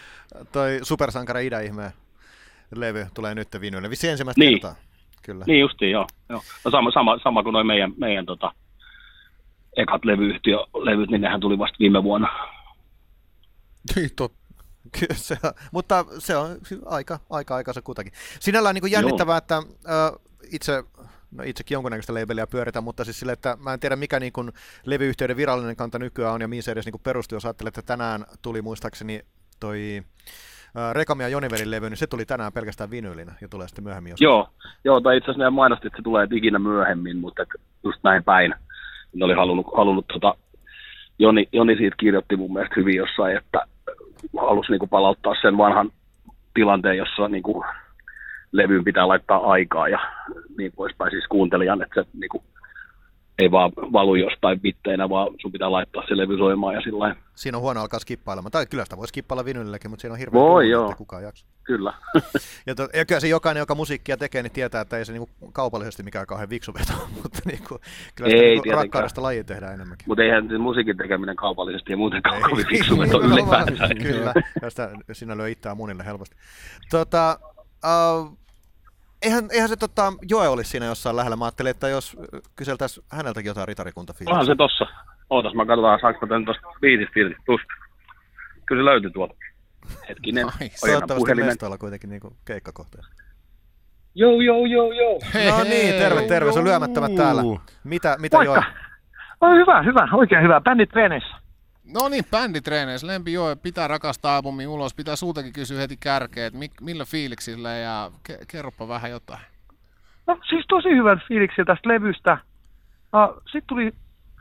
Toi 0.52 0.78
Supersankara 0.82 1.40
idäihmeen 1.40 1.92
levy 2.76 3.06
tulee 3.14 3.34
nyt 3.34 3.48
vinylle. 3.60 3.90
Vissi 3.90 4.08
ensimmäistä 4.08 4.40
Niin. 4.40 4.52
kertaa. 4.60 4.74
Kyllä. 5.22 5.44
Niin 5.46 5.60
justiin, 5.60 5.90
joo. 5.90 6.06
joo. 6.28 6.42
No 6.64 6.70
sama, 6.70 6.90
sama, 6.90 7.18
sama 7.22 7.42
kuin 7.42 7.52
noin 7.52 7.66
meidän, 7.66 7.92
meidän 7.96 8.26
tota, 8.26 8.52
ekat 9.76 10.04
levyyhtiölevyt, 10.04 11.10
niin 11.10 11.20
nehän 11.20 11.40
tuli 11.40 11.58
vasta 11.58 11.76
viime 11.78 12.02
vuonna. 12.02 12.28
Niin, 13.96 14.10
tot... 14.16 14.32
Kyllä 15.00 15.14
se 15.14 15.36
on, 15.42 15.52
mutta 15.72 16.04
se 16.18 16.36
on 16.36 16.58
aika, 16.86 17.20
aika 17.30 17.54
aikansa 17.54 17.82
kutakin. 17.82 18.12
Sinällään 18.40 18.74
niin 18.74 18.92
jännittävää, 18.92 19.36
että 19.36 19.56
äh, 19.56 20.12
itse, 20.52 20.84
no 21.30 21.44
itsekin 21.46 21.74
jonkunnäköistä 21.74 22.14
labeliä 22.14 22.46
pyöritän, 22.46 22.84
mutta 22.84 23.04
siis 23.04 23.20
sille, 23.20 23.32
että 23.32 23.56
mä 23.60 23.72
en 23.72 23.80
tiedä 23.80 23.96
mikä 23.96 24.20
niin 24.20 24.32
kuin 24.32 24.52
levyyhtiöiden 24.86 25.36
virallinen 25.36 25.76
kanta 25.76 25.98
nykyään 25.98 26.34
on 26.34 26.40
ja 26.40 26.48
mihin 26.48 26.62
se 26.62 26.72
edes 26.72 26.86
niin 26.86 27.00
perustuu, 27.02 27.36
jos 27.36 27.44
ajattelee, 27.44 27.68
että 27.68 27.82
tänään 27.82 28.24
tuli 28.42 28.62
muistaakseni 28.62 29.20
toi 29.60 29.98
äh, 29.98 30.51
Rekami 30.92 31.22
ja 31.22 31.28
Jonivelin 31.28 31.70
levy, 31.70 31.88
niin 31.88 31.96
se 31.96 32.06
tuli 32.06 32.24
tänään 32.24 32.52
pelkästään 32.52 32.90
vinyylinä 32.90 33.32
ja 33.40 33.48
tulee 33.48 33.68
sitten 33.68 33.84
myöhemmin. 33.84 34.14
Joo, 34.20 34.48
joo 34.84 35.00
tai 35.00 35.16
itse 35.16 35.30
asiassa 35.30 35.50
mainosti, 35.50 35.86
että 35.86 35.96
se 35.96 36.02
tulee 36.02 36.28
ikinä 36.32 36.58
myöhemmin, 36.58 37.16
mutta 37.16 37.42
just 37.84 37.98
näin 38.02 38.24
päin. 38.24 38.54
Ne 39.14 39.24
oli 39.24 39.34
halunnut, 39.34 39.66
halunnut 39.76 40.06
tota, 40.12 40.34
Joni, 41.18 41.48
Joni 41.52 41.76
siitä 41.76 41.96
kirjoitti 42.00 42.36
mun 42.36 42.52
mielestä 42.52 42.74
hyvin 42.76 42.96
jossain, 42.96 43.36
että 43.36 43.66
halusi 44.40 44.72
niinku 44.72 44.86
palauttaa 44.86 45.34
sen 45.42 45.56
vanhan 45.56 45.90
tilanteen, 46.54 46.96
jossa 46.96 47.28
niinku 47.28 47.64
levyyn 48.52 48.84
pitää 48.84 49.08
laittaa 49.08 49.50
aikaa 49.50 49.88
ja 49.88 49.98
niin 50.58 50.72
poispäin 50.76 51.10
siis 51.10 51.24
kuuntelijan, 51.28 51.82
että 51.82 52.02
se 52.02 52.10
niinku 52.20 52.44
ei 53.42 53.50
vaan 53.50 53.72
valu 53.92 54.14
jostain 54.14 54.60
bitteinä, 54.60 55.08
vaan 55.08 55.28
sun 55.40 55.52
pitää 55.52 55.72
laittaa 55.72 56.02
se 56.08 56.16
levy 56.16 56.36
soimaan 56.38 56.74
ja 56.74 56.80
sillä. 56.80 57.16
Siinä 57.34 57.58
on 57.58 57.62
huono 57.62 57.80
alkaa 57.80 58.00
skippailemaan. 58.00 58.52
Tai 58.52 58.66
kyllä 58.66 58.84
sitä 58.84 58.96
voi 58.96 59.08
skippailla 59.08 59.44
vinyylilläkin, 59.44 59.90
mutta 59.90 60.00
siinä 60.00 60.12
on 60.12 60.18
hirveä 60.18 60.40
Voi, 60.40 60.70
joo. 60.70 60.84
että 60.84 60.96
kukaan 60.96 61.22
jaksa. 61.22 61.46
Kyllä. 61.64 61.92
Ja, 62.66 62.74
to, 62.74 62.88
ja 62.94 63.04
kyllä 63.04 63.20
se 63.20 63.28
jokainen, 63.28 63.60
joka 63.60 63.74
musiikkia 63.74 64.16
tekee, 64.16 64.42
niin 64.42 64.52
tietää, 64.52 64.80
että 64.80 64.98
ei 64.98 65.04
se 65.04 65.12
niinku 65.12 65.30
kaupallisesti 65.52 66.02
mikään 66.02 66.26
kauhean 66.26 66.50
viksu 66.50 66.74
veto, 66.74 66.92
mutta 67.22 67.38
niinku, 67.44 67.78
kyllä 68.14 68.30
sitä 68.30 68.42
Ei 68.42 68.54
niinku 68.54 68.70
rakkaudesta 68.70 69.22
lajiin 69.22 69.46
tehdään 69.46 69.74
enemmänkin. 69.74 70.04
Mutta 70.08 70.22
eihän 70.22 70.48
se 70.48 70.58
musiikin 70.58 70.96
tekeminen 70.96 71.36
kaupallisesti 71.36 71.92
ja 71.92 71.96
muutenkaan 71.96 72.36
Ei, 72.36 72.42
kovin 72.42 72.66
fiksu 72.66 72.98
veto 73.00 73.20
ylipäätään. 73.20 73.98
Kyllä, 74.02 74.34
josta 74.62 74.88
sinä 75.12 75.36
lyö 75.36 75.48
itseään 75.48 75.76
munille 75.76 76.04
helposti. 76.04 76.36
Tota, 76.90 77.38
uh, 77.84 78.38
eihän, 79.22 79.48
eihän 79.50 79.68
se 79.68 79.76
tota, 79.76 80.12
Joe 80.30 80.48
olisi 80.48 80.70
siinä 80.70 80.86
jossain 80.86 81.16
lähellä. 81.16 81.36
Mä 81.36 81.44
ajattelin, 81.44 81.70
että 81.70 81.88
jos 81.88 82.16
kyseltäisiin 82.56 83.06
häneltäkin 83.10 83.50
jotain 83.50 83.68
ritarikunta 83.68 84.14
Onhan 84.26 84.46
se 84.46 84.54
tossa. 84.54 84.86
Ootas, 85.30 85.54
mä 85.54 85.66
katsotaan, 85.66 86.00
saanko 86.00 86.26
mä 86.26 86.28
tän 86.30 86.44
tosta 86.44 86.62
biisistä 86.80 87.20
irti. 87.20 87.36
Tuosta. 87.46 87.66
Kyllä 88.66 88.80
se 88.80 88.84
löytyi 88.84 89.10
tuolta. 89.10 89.34
Hetkinen. 90.08 90.46
Nice. 90.60 90.86
Toivottavasti 90.86 91.34
mestoilla 91.34 91.78
kuitenkin 91.78 92.10
niinku 92.10 92.36
keikkakohteessa. 92.44 93.12
Joo, 94.14 94.40
joo, 94.40 94.66
joo, 94.66 94.92
joo. 94.92 95.18
No 95.58 95.64
niin, 95.64 95.94
terve, 95.94 96.22
terve. 96.22 96.52
Se 96.52 96.58
on 96.58 96.64
lyömättömät 96.64 97.14
täällä. 97.14 97.42
Mitä, 97.84 98.16
mitä 98.20 98.36
Moikka. 98.36 98.54
joi? 98.54 98.64
On 99.40 99.56
hyvä, 99.56 99.82
hyvä, 99.82 100.08
oikein 100.12 100.42
hyvä. 100.42 100.60
Bändit 100.60 100.90
treeneissä. 100.90 101.41
No 101.84 102.08
niin, 102.08 102.24
bänditreeneissä, 102.30 103.06
Lempi 103.06 103.32
Joe, 103.32 103.56
pitää 103.56 103.88
rakastaa 103.88 104.36
albumin 104.36 104.68
ulos, 104.68 104.94
pitää 104.94 105.16
sultakin 105.16 105.52
kysyä 105.52 105.80
heti 105.80 105.96
kärkeen, 106.00 106.46
että 106.46 106.58
millä 106.80 107.04
fiiliksillä 107.04 107.70
ja 107.70 108.10
ke- 108.28 108.44
kerropa 108.48 108.88
vähän 108.88 109.10
jotain. 109.10 109.40
No 110.26 110.38
siis 110.48 110.64
tosi 110.68 110.88
hyvät 110.88 111.18
fiiliksi 111.28 111.64
tästä 111.64 111.88
levystä. 111.88 112.38
No, 113.12 113.34
Sitten 113.44 113.66
tuli 113.66 113.92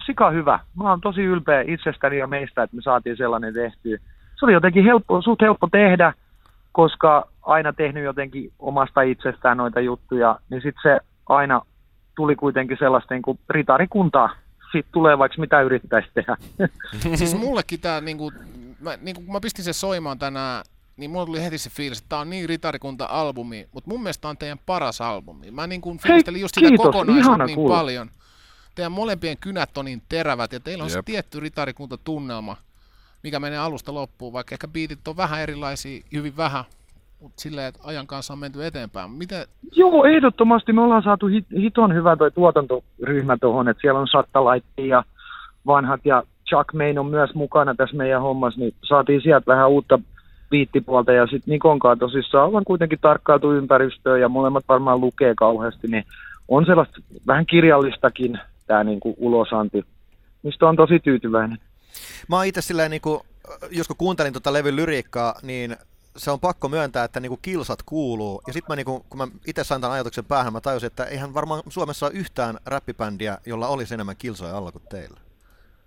sika 0.06 0.30
hyvä. 0.32 0.60
Mä 0.76 0.90
oon 0.90 1.02
tosi 1.02 1.22
ylpeä 1.22 1.62
itsestäni 1.68 2.18
ja 2.18 2.28
meistä, 2.28 2.64
että 2.64 2.76
me 2.76 2.82
saatiin 2.82 3.18
sellainen 3.18 3.54
tehtyä. 3.54 3.98
Se 4.40 4.46
oli 4.46 4.54
jotenkin 4.54 4.84
helppo, 4.84 5.22
suht 5.22 5.42
helppo 5.42 5.68
tehdä, 5.72 6.14
koska 6.72 7.28
aina 7.42 7.74
tehnyt 7.74 8.04
jotenkin 8.04 8.52
omasta 8.60 9.02
itsestään 9.02 9.58
noita 9.58 9.80
juttuja, 9.80 10.40
niin 10.50 10.62
sitten 10.62 10.82
se 10.84 11.00
aina 11.30 11.62
tuli 12.16 12.36
kuitenkin 12.36 12.78
sellaista 12.80 13.14
niin 13.14 13.22
kuin 13.22 13.40
ritarikuntaa. 13.50 14.30
Sitten 14.72 14.92
tulee 14.92 15.18
vaikka 15.18 15.42
mitä 15.42 15.62
yrittäisi 15.62 16.10
tehdä. 16.14 16.38
siis 17.16 17.36
mullekin 17.36 17.80
tää 17.80 18.02
niinku, 18.02 18.32
mä, 18.80 18.98
niinku, 19.02 19.22
kun 19.22 19.34
mä 19.34 19.40
pistin 19.42 19.66
sen 19.66 19.74
soimaan 19.74 20.20
tänään, 20.20 20.64
niin 20.98 21.12
mulla 21.12 21.26
tuli 21.26 21.44
heti 21.44 21.58
se 21.58 21.70
fiilis, 21.70 21.98
että 21.98 22.10
tää 22.10 22.20
on 22.20 22.30
niin 22.30 22.50
ritarikunta-albumi, 22.50 23.68
mutta 23.72 23.90
mun 23.90 24.04
mielestä 24.04 24.22
tää 24.22 24.30
on 24.30 24.38
teidän 24.38 24.60
paras 24.66 25.02
albumi. 25.02 25.52
Mä 25.52 25.68
niinku 25.68 25.98
fiilistelin 25.98 26.42
just 26.42 26.56
sitä 26.56 26.68
kiitos, 26.68 26.86
kokonaisuutta 26.86 27.46
niin 27.46 27.56
kuulla. 27.56 27.76
paljon. 27.76 28.10
Teidän 28.76 28.92
molempien 28.92 29.38
kynät 29.38 29.78
on 29.78 29.86
niin 29.86 30.02
terävät 30.10 30.54
ja 30.54 30.60
teillä 30.60 30.84
on 30.84 30.90
se 30.90 30.98
Jep. 30.98 31.06
tietty 31.06 31.40
ritarikunta-tunnelma, 31.40 32.58
mikä 33.24 33.40
menee 33.40 33.60
alusta 33.60 33.94
loppuun, 33.94 34.34
vaikka 34.34 34.56
ehkä 34.56 34.68
biitit 34.68 35.08
on 35.08 35.18
vähän 35.18 35.42
erilaisia, 35.42 36.02
hyvin 36.12 36.38
vähän, 36.38 36.64
mutta 37.22 37.42
silleen, 37.42 37.68
että 37.68 37.80
ajan 37.84 38.08
kanssa 38.08 38.34
on 38.34 38.40
menty 38.40 38.66
eteenpäin. 38.66 39.12
Miten, 39.12 39.46
Joo, 39.76 40.06
ehdottomasti 40.06 40.74
me 40.74 40.82
ollaan 40.82 41.04
saatu 41.04 41.28
hit, 41.28 41.46
hiton 41.52 41.96
hyvä 41.96 42.16
toi 42.16 42.32
tuotantoryhmä 42.32 43.38
tuohon, 43.42 43.70
että 43.70 43.82
siellä 43.82 44.00
on 44.00 44.08
Sattalaitti 44.08 44.88
ja 44.88 45.04
vanhat 45.66 46.02
ja 46.06 46.24
Chuck 46.50 46.74
Main 46.74 47.00
on 47.00 47.06
myös 47.06 47.34
mukana 47.34 47.76
tässä 47.76 47.98
meidän 47.98 48.22
hommassa, 48.22 48.60
niin 48.60 48.74
saatiin 48.84 49.22
sieltä 49.22 49.46
vähän 49.48 49.70
uutta 49.70 50.00
viittipuolta 50.52 51.12
ja 51.12 51.28
sitten 51.28 51.52
Nikonkaan 51.52 52.00
tosissaan 52.00 52.48
ollaan 52.48 52.66
kuitenkin 52.66 53.00
tarkkailtu 53.02 53.52
ympäristöä 53.52 54.18
ja 54.18 54.30
molemmat 54.30 54.64
varmaan 54.70 55.02
lukee 55.02 55.34
kauheasti, 55.36 55.88
niin 55.88 56.04
on 56.48 56.66
sellaista 56.66 57.02
vähän 57.28 57.46
kirjallistakin 57.46 58.40
tämä 58.68 58.84
niinku 58.84 59.16
ulosanti, 59.18 59.86
mistä 60.44 60.68
on 60.68 60.76
tosi 60.76 61.00
tyytyväinen. 61.00 61.58
Mä 62.30 62.36
oon 62.36 62.46
itse 62.46 62.62
silleen, 62.62 62.92
niin 62.92 63.02
kuin, 63.02 63.22
jos 63.72 63.88
kun 63.88 63.98
kuuntelin 63.98 64.34
tuota 64.34 64.54
levyn 64.54 64.76
lyriikkaa, 64.76 65.36
niin 65.42 65.78
se 66.18 66.32
on 66.32 66.40
pakko 66.40 66.70
myöntää, 66.70 67.04
että 67.04 67.20
niinku 67.20 67.40
kilsat 67.42 67.80
kuuluu. 67.86 68.42
Ja 68.48 68.54
sitten 68.54 68.76
niinku, 68.76 69.06
kun 69.10 69.18
mä 69.18 69.28
itse 69.48 69.64
sain 69.64 69.82
tämän 69.82 69.94
ajatuksen 69.94 70.26
päähän, 70.26 70.54
mä 70.54 70.62
tajusin, 70.62 70.88
että 70.88 71.04
eihän 71.04 71.34
varmaan 71.34 71.62
Suomessa 71.70 72.06
ole 72.06 72.14
yhtään 72.16 72.56
räppibändiä, 72.66 73.38
jolla 73.46 73.68
olisi 73.68 73.94
enemmän 73.94 74.16
kilsoja 74.18 74.58
alla 74.58 74.72
kuin 74.72 74.84
teillä. 74.90 75.20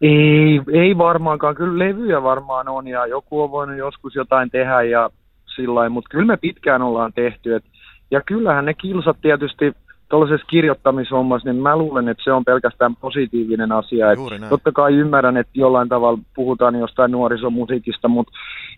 Ei, 0.00 0.60
ei 0.72 0.98
varmaankaan. 0.98 1.54
Kyllä 1.54 1.78
levyjä 1.78 2.22
varmaan 2.22 2.68
on 2.68 2.88
ja 2.88 3.06
joku 3.06 3.42
on 3.42 3.50
voinut 3.50 3.76
joskus 3.76 4.14
jotain 4.14 4.50
tehdä 4.50 4.82
ja 4.82 5.10
sillä 5.56 5.88
mutta 5.88 6.08
kyllä 6.10 6.26
me 6.26 6.36
pitkään 6.36 6.82
ollaan 6.82 7.12
tehty. 7.12 7.54
Et, 7.54 7.64
ja 8.10 8.20
kyllähän 8.20 8.64
ne 8.64 8.74
kilsat 8.74 9.16
tietysti 9.22 9.72
tuollaisessa 10.08 10.46
kirjoittamishommassa, 10.50 11.52
niin 11.52 11.62
mä 11.62 11.76
luulen, 11.76 12.08
että 12.08 12.24
se 12.24 12.32
on 12.32 12.44
pelkästään 12.44 12.96
positiivinen 12.96 13.72
asia. 13.72 14.12
Et 14.12 14.18
Juuri 14.18 14.38
näin. 14.38 14.50
totta 14.50 14.72
kai 14.72 14.94
ymmärrän, 14.94 15.36
että 15.36 15.52
jollain 15.54 15.88
tavalla 15.88 16.18
puhutaan 16.34 16.74
jostain 16.74 17.10
nuorisomusiikista, 17.10 18.08
mutta 18.08 18.32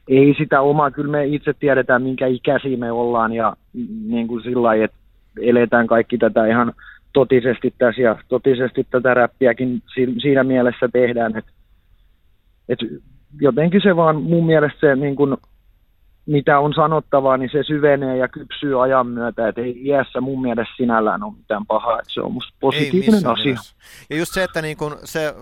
ei 0.09 0.35
sitä 0.39 0.61
omaa. 0.61 0.91
Kyllä 0.91 1.11
me 1.11 1.27
itse 1.27 1.53
tiedetään, 1.53 2.03
minkä 2.03 2.27
ikäisiä 2.27 2.77
me 2.77 2.93
ollaan 2.93 3.33
ja 3.33 3.57
niin 4.07 4.29
kuin 4.29 4.43
sillä 4.43 4.63
lailla, 4.63 4.85
että 4.85 4.97
eletään 5.41 5.87
kaikki 5.87 6.19
tätä 6.19 6.47
ihan 6.47 6.73
totisesti 7.13 7.75
tässä 7.79 8.03
ja 8.03 8.19
totisesti 8.29 8.87
tätä 8.91 9.15
räppiäkin 9.15 9.83
si- 9.95 10.15
siinä 10.21 10.45
mielessä 10.45 10.89
tehdään, 10.93 11.37
että 11.37 11.51
et 12.69 12.79
jotenkin 13.41 13.81
se 13.83 13.97
vaan 13.97 14.23
mun 14.23 14.47
mielestä 14.47 14.81
se 14.81 14.97
niin 14.97 15.17
kun, 15.17 15.37
mitä 16.27 16.59
on 16.59 16.75
sanottavaa, 16.75 17.37
niin 17.37 17.51
se 17.53 17.63
syvenee 17.63 18.17
ja 18.17 18.29
kypsyy 18.29 18.83
ajan 18.83 19.07
myötä, 19.07 19.49
että 19.49 19.61
ei 19.61 19.87
iässä 19.87 20.21
mun 20.21 20.43
mielestä 20.43 20.75
sinällään 20.77 21.23
ole 21.23 21.37
mitään 21.37 21.67
pahaa, 21.67 21.99
että 21.99 22.15
se 22.15 22.21
on 22.21 22.33
musta 22.33 22.53
positiivinen 22.61 23.27
asia. 23.27 23.45
nimessä. 23.45 23.77
Ja 24.11 24.17
just 24.17 24.35
se, 24.35 24.45
että 24.45 24.63
niin 24.63 24.77
kun 24.77 24.97
se 25.05 25.35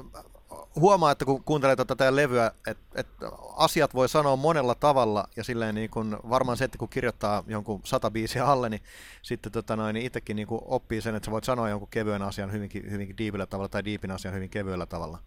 huomaa, 0.80 1.10
että 1.10 1.24
kun 1.24 1.44
kuuntelee 1.44 1.76
tätä 1.76 1.96
teidän 1.96 2.16
levyä, 2.16 2.46
että, 2.46 2.84
että 2.94 3.26
asiat 3.56 3.94
voi 3.94 4.08
sanoa 4.08 4.36
monella 4.36 4.74
tavalla 4.74 5.24
ja 5.36 5.44
silleen 5.44 5.74
niin 5.74 5.90
kun, 5.90 6.18
varmaan 6.28 6.56
se, 6.56 6.64
että 6.64 6.78
kun 6.78 6.88
kirjoittaa 6.88 7.42
jonkun 7.46 7.80
sata 7.84 8.10
biisiä 8.10 8.46
alle, 8.46 8.68
niin 8.68 8.82
sitten 9.22 9.52
tota 9.52 9.76
noin, 9.76 9.94
niin 9.94 10.06
itsekin 10.06 10.36
niin 10.36 10.46
oppii 10.50 11.00
sen, 11.00 11.14
että 11.14 11.24
sä 11.24 11.30
voit 11.30 11.44
sanoa 11.44 11.68
jonkun 11.68 11.88
kevyen 11.90 12.22
asian 12.22 12.52
hyvinkin, 12.52 12.90
hyvinkin 12.90 13.18
diipillä 13.18 13.46
tavalla 13.46 13.68
tai 13.68 13.84
diipin 13.84 14.10
asian 14.10 14.34
hyvin 14.34 14.50
kevyellä 14.50 14.86
tavalla. 14.86 15.18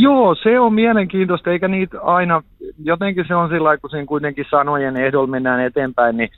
Joo, 0.00 0.34
se 0.42 0.60
on 0.60 0.74
mielenkiintoista, 0.74 1.50
eikä 1.50 1.68
niitä 1.68 2.00
aina, 2.02 2.42
jotenkin 2.84 3.24
se 3.28 3.34
on 3.34 3.48
sillä 3.48 3.78
kun 3.78 3.90
siinä 3.90 4.06
kuitenkin 4.06 4.46
sanojen 4.50 4.96
ehdolla 4.96 5.26
mennään 5.26 5.60
eteenpäin, 5.60 6.16
niin 6.16 6.30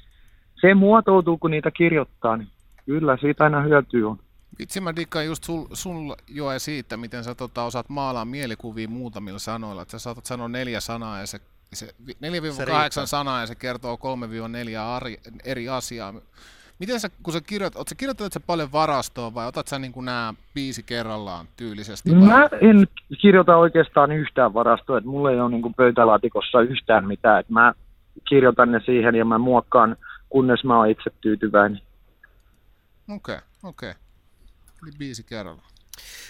se 0.60 0.74
muotoutuu, 0.74 1.38
kun 1.38 1.50
niitä 1.50 1.70
kirjoittaa, 1.70 2.36
niin 2.36 2.48
kyllä 2.86 3.16
siitä 3.16 3.44
aina 3.44 3.60
hyötyä 3.60 4.08
on. 4.08 4.18
Vitsi 4.58 4.80
mä 4.80 4.96
dikkaan 4.96 5.26
just 5.26 5.44
sul, 5.44 5.66
sul 5.72 6.14
Joe 6.28 6.58
siitä, 6.58 6.96
miten 6.96 7.24
sä 7.24 7.34
tota, 7.34 7.62
osaat 7.64 7.88
maalaa 7.88 8.24
mielikuvia 8.24 8.88
muutamilla 8.88 9.38
sanoilla. 9.38 9.82
Että 9.82 9.92
sä 9.92 9.98
saatat 9.98 10.26
sanoa 10.26 10.48
neljä 10.48 10.80
sanaa 10.80 11.20
ja 11.20 11.26
se, 11.26 11.40
se 11.72 11.94
vi- 12.06 12.12
4-8 12.12 12.66
riittää. 12.66 13.06
sanaa 13.06 13.40
ja 13.40 13.46
se 13.46 13.54
kertoo 13.54 13.96
3-4 13.96 13.98
ari, 14.96 15.16
eri 15.44 15.68
asiaa. 15.68 16.14
Miten 16.78 17.00
sä, 17.00 17.08
kun 17.22 17.32
sä 17.32 17.40
kirjoitat, 17.40 17.78
oot 17.78 17.88
sä 17.88 17.94
kirjoitat 17.94 18.32
sä 18.32 18.40
paljon 18.40 18.72
varastoon 18.72 19.34
vai 19.34 19.46
otat 19.46 19.68
sä 19.68 19.78
niin 19.78 19.92
nämä 20.02 20.34
biisi 20.54 20.82
kerrallaan 20.82 21.46
tyylisesti? 21.56 22.10
vai? 22.10 22.28
Mä 22.28 22.48
en 22.60 22.86
kirjoita 23.20 23.56
oikeastaan 23.56 24.12
yhtään 24.12 24.54
varastoa, 24.54 24.98
että 24.98 25.10
mulla 25.10 25.30
ei 25.30 25.40
ole 25.40 25.50
niin 25.50 25.74
pöytälaatikossa 25.74 26.60
yhtään 26.60 27.06
mitään, 27.06 27.40
että 27.40 27.52
mä 27.52 27.74
kirjoitan 28.28 28.72
ne 28.72 28.80
siihen 28.84 29.14
ja 29.14 29.24
mä 29.24 29.38
muokkaan, 29.38 29.96
kunnes 30.28 30.64
mä 30.64 30.78
oon 30.78 30.90
itse 30.90 31.10
tyytyväinen. 31.20 31.80
Okei, 33.14 33.34
okay, 33.34 33.48
okei. 33.62 33.90
Okay. 33.90 34.02
Eli 34.82 34.90
biisi 34.98 35.24
kerrallaan. 35.24 35.68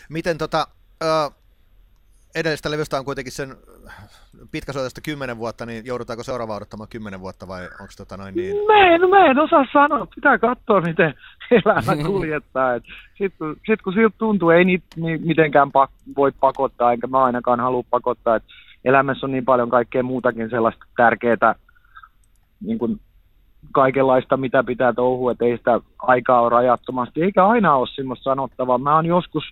Miten 0.08 0.38
tota, 0.38 0.66
edellisestä 2.35 2.70
levystä 2.70 2.99
on 2.99 3.04
kuitenkin 3.04 3.32
sen 3.32 3.56
pitkäsoitosta 4.52 5.00
10 5.00 5.38
vuotta, 5.38 5.66
niin 5.66 5.87
joudutaanko 5.87 6.23
seuraava 6.23 6.56
odottamaan 6.56 6.88
10 6.88 7.20
vuotta 7.20 7.49
vai 7.49 7.64
onko 7.64 7.92
tota 7.97 8.16
noin 8.16 8.35
niin? 8.35 8.56
Mä 8.66 8.94
en, 8.94 9.11
mä 9.11 9.26
en 9.26 9.38
osaa 9.38 9.64
sanoa, 9.73 10.06
pitää 10.14 10.38
katsoa 10.38 10.80
miten 10.80 11.14
elämä 11.64 12.02
kuljettaa. 12.06 12.78
Sitten 13.18 13.56
sit, 13.66 13.82
kun 13.82 13.92
siltä 13.92 14.14
tuntuu, 14.18 14.50
ei 14.50 14.64
niitä 14.64 14.87
ni, 14.97 15.18
mitenkään 15.18 15.73
pak, 15.73 15.90
voi 16.16 16.32
pakottaa, 16.40 16.92
enkä 16.92 17.06
mä 17.06 17.25
ainakaan 17.25 17.61
halua 17.61 17.85
pakottaa, 17.90 18.37
että 18.37 18.49
elämässä 18.85 19.26
on 19.26 19.32
niin 19.32 19.44
paljon 19.44 19.70
kaikkea 19.70 20.02
muutakin 20.02 20.50
sellaista 20.50 20.85
tärkeää, 20.97 21.54
niin 22.61 22.78
kuin 22.78 23.00
kaikenlaista, 23.73 24.37
mitä 24.37 24.64
pitää 24.64 24.92
touhua, 24.92 25.32
että 25.32 25.44
ei 25.44 25.56
sitä 25.56 25.80
aikaa 25.99 26.40
ole 26.40 26.49
rajattomasti, 26.49 27.23
eikä 27.23 27.47
aina 27.47 27.75
ole 27.75 27.88
semmoista 27.94 28.25
sanottavaa. 28.25 28.78
Mä 28.78 28.94
oon 28.94 29.06
joskus 29.06 29.44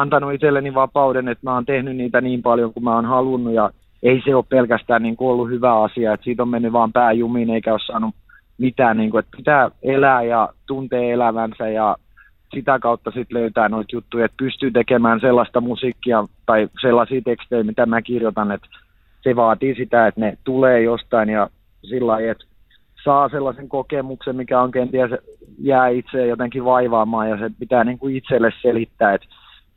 antanut 0.00 0.32
itselleni 0.32 0.74
vapauden, 0.74 1.28
että 1.28 1.46
mä 1.46 1.54
oon 1.54 1.66
tehnyt 1.66 1.96
niitä 1.96 2.20
niin 2.20 2.42
paljon 2.42 2.72
kuin 2.72 2.84
mä 2.84 2.94
oon 2.94 3.04
halunnut, 3.04 3.54
ja 3.54 3.70
ei 4.02 4.22
se 4.24 4.34
ole 4.34 4.44
pelkästään 4.48 5.02
niin 5.02 5.16
kuin 5.16 5.28
ollut 5.28 5.50
hyvä 5.50 5.82
asia, 5.82 6.12
että 6.12 6.24
siitä 6.24 6.42
on 6.42 6.48
mennyt 6.48 6.72
vaan 6.72 6.92
pääjumiin, 6.92 7.50
eikä 7.50 7.72
ole 7.72 7.80
saanut 7.86 8.14
mitään, 8.58 8.96
niin 8.96 9.10
kuin, 9.10 9.18
että 9.18 9.36
pitää 9.36 9.70
elää 9.82 10.22
ja 10.22 10.48
tuntee 10.66 11.12
elävänsä, 11.12 11.68
ja 11.68 11.96
sitä 12.54 12.78
kautta 12.78 13.10
sitten 13.10 13.40
löytää 13.40 13.68
noita 13.68 13.96
juttuja, 13.96 14.24
että 14.24 14.36
pystyy 14.38 14.70
tekemään 14.70 15.20
sellaista 15.20 15.60
musiikkia 15.60 16.24
tai 16.46 16.68
sellaisia 16.80 17.22
tekstejä, 17.24 17.64
mitä 17.64 17.86
mä 17.86 18.02
kirjoitan, 18.02 18.52
että 18.52 18.68
se 19.20 19.36
vaatii 19.36 19.74
sitä, 19.74 20.06
että 20.06 20.20
ne 20.20 20.38
tulee 20.44 20.82
jostain 20.82 21.28
ja 21.28 21.48
sillä 21.82 22.06
lailla, 22.06 22.30
että 22.30 22.44
saa 23.04 23.28
sellaisen 23.28 23.68
kokemuksen, 23.68 24.36
mikä 24.36 24.60
on 24.60 24.70
kenties 24.70 25.10
jää 25.58 25.88
itse 25.88 26.26
jotenkin 26.26 26.64
vaivaamaan 26.64 27.30
ja 27.30 27.38
se 27.38 27.50
pitää 27.58 27.84
niin 27.84 27.98
kuin 27.98 28.16
itselle 28.16 28.52
selittää, 28.62 29.14
että 29.14 29.26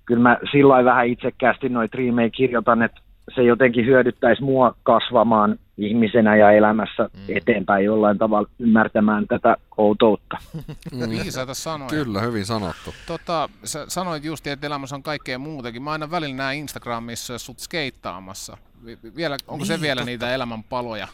kyllä 0.08 0.22
mä 0.22 0.38
sillä 0.52 0.74
lailla 0.74 0.92
vähän 0.92 1.08
itsekkäästi 1.08 1.70
noita 1.70 1.98
riimejä 1.98 2.30
kirjoitan, 2.30 2.82
että 2.82 3.02
se 3.36 3.44
jotenkin 3.44 3.86
hyödyttäisi 3.86 4.44
mua 4.44 4.76
kasvamaan 4.84 5.60
ihmisenä 5.78 6.36
ja 6.36 6.52
elämässä 6.52 7.04
mm. 7.04 7.36
eteenpäin 7.36 7.86
jollain 7.86 8.18
tavalla 8.18 8.50
ymmärtämään 8.60 9.28
tätä 9.28 9.58
outoutta. 9.78 10.38
Viisaita 11.10 11.54
sanoja. 11.54 11.90
Kyllä, 11.90 12.22
hyvin 12.22 12.46
sanottu. 12.46 12.94
Tota, 13.08 13.50
sä 13.64 13.86
sanoit 13.88 14.24
just, 14.24 14.48
että 14.48 14.68
elämässä 14.68 14.96
on 14.96 15.04
kaikkea 15.04 15.40
muutakin. 15.40 15.84
Mä 15.84 15.92
aina 15.92 16.12
välillä 16.12 16.36
näen 16.36 16.58
Instagramissa 16.58 17.38
sut 17.40 17.60
skeittaamassa. 17.60 18.58
Vi- 18.86 18.98
Vielä, 19.16 19.38
onko 19.48 19.66
se 19.66 19.82
vielä 19.82 20.04
niitä 20.06 20.34
elämän 20.34 20.64
paloja? 20.64 21.08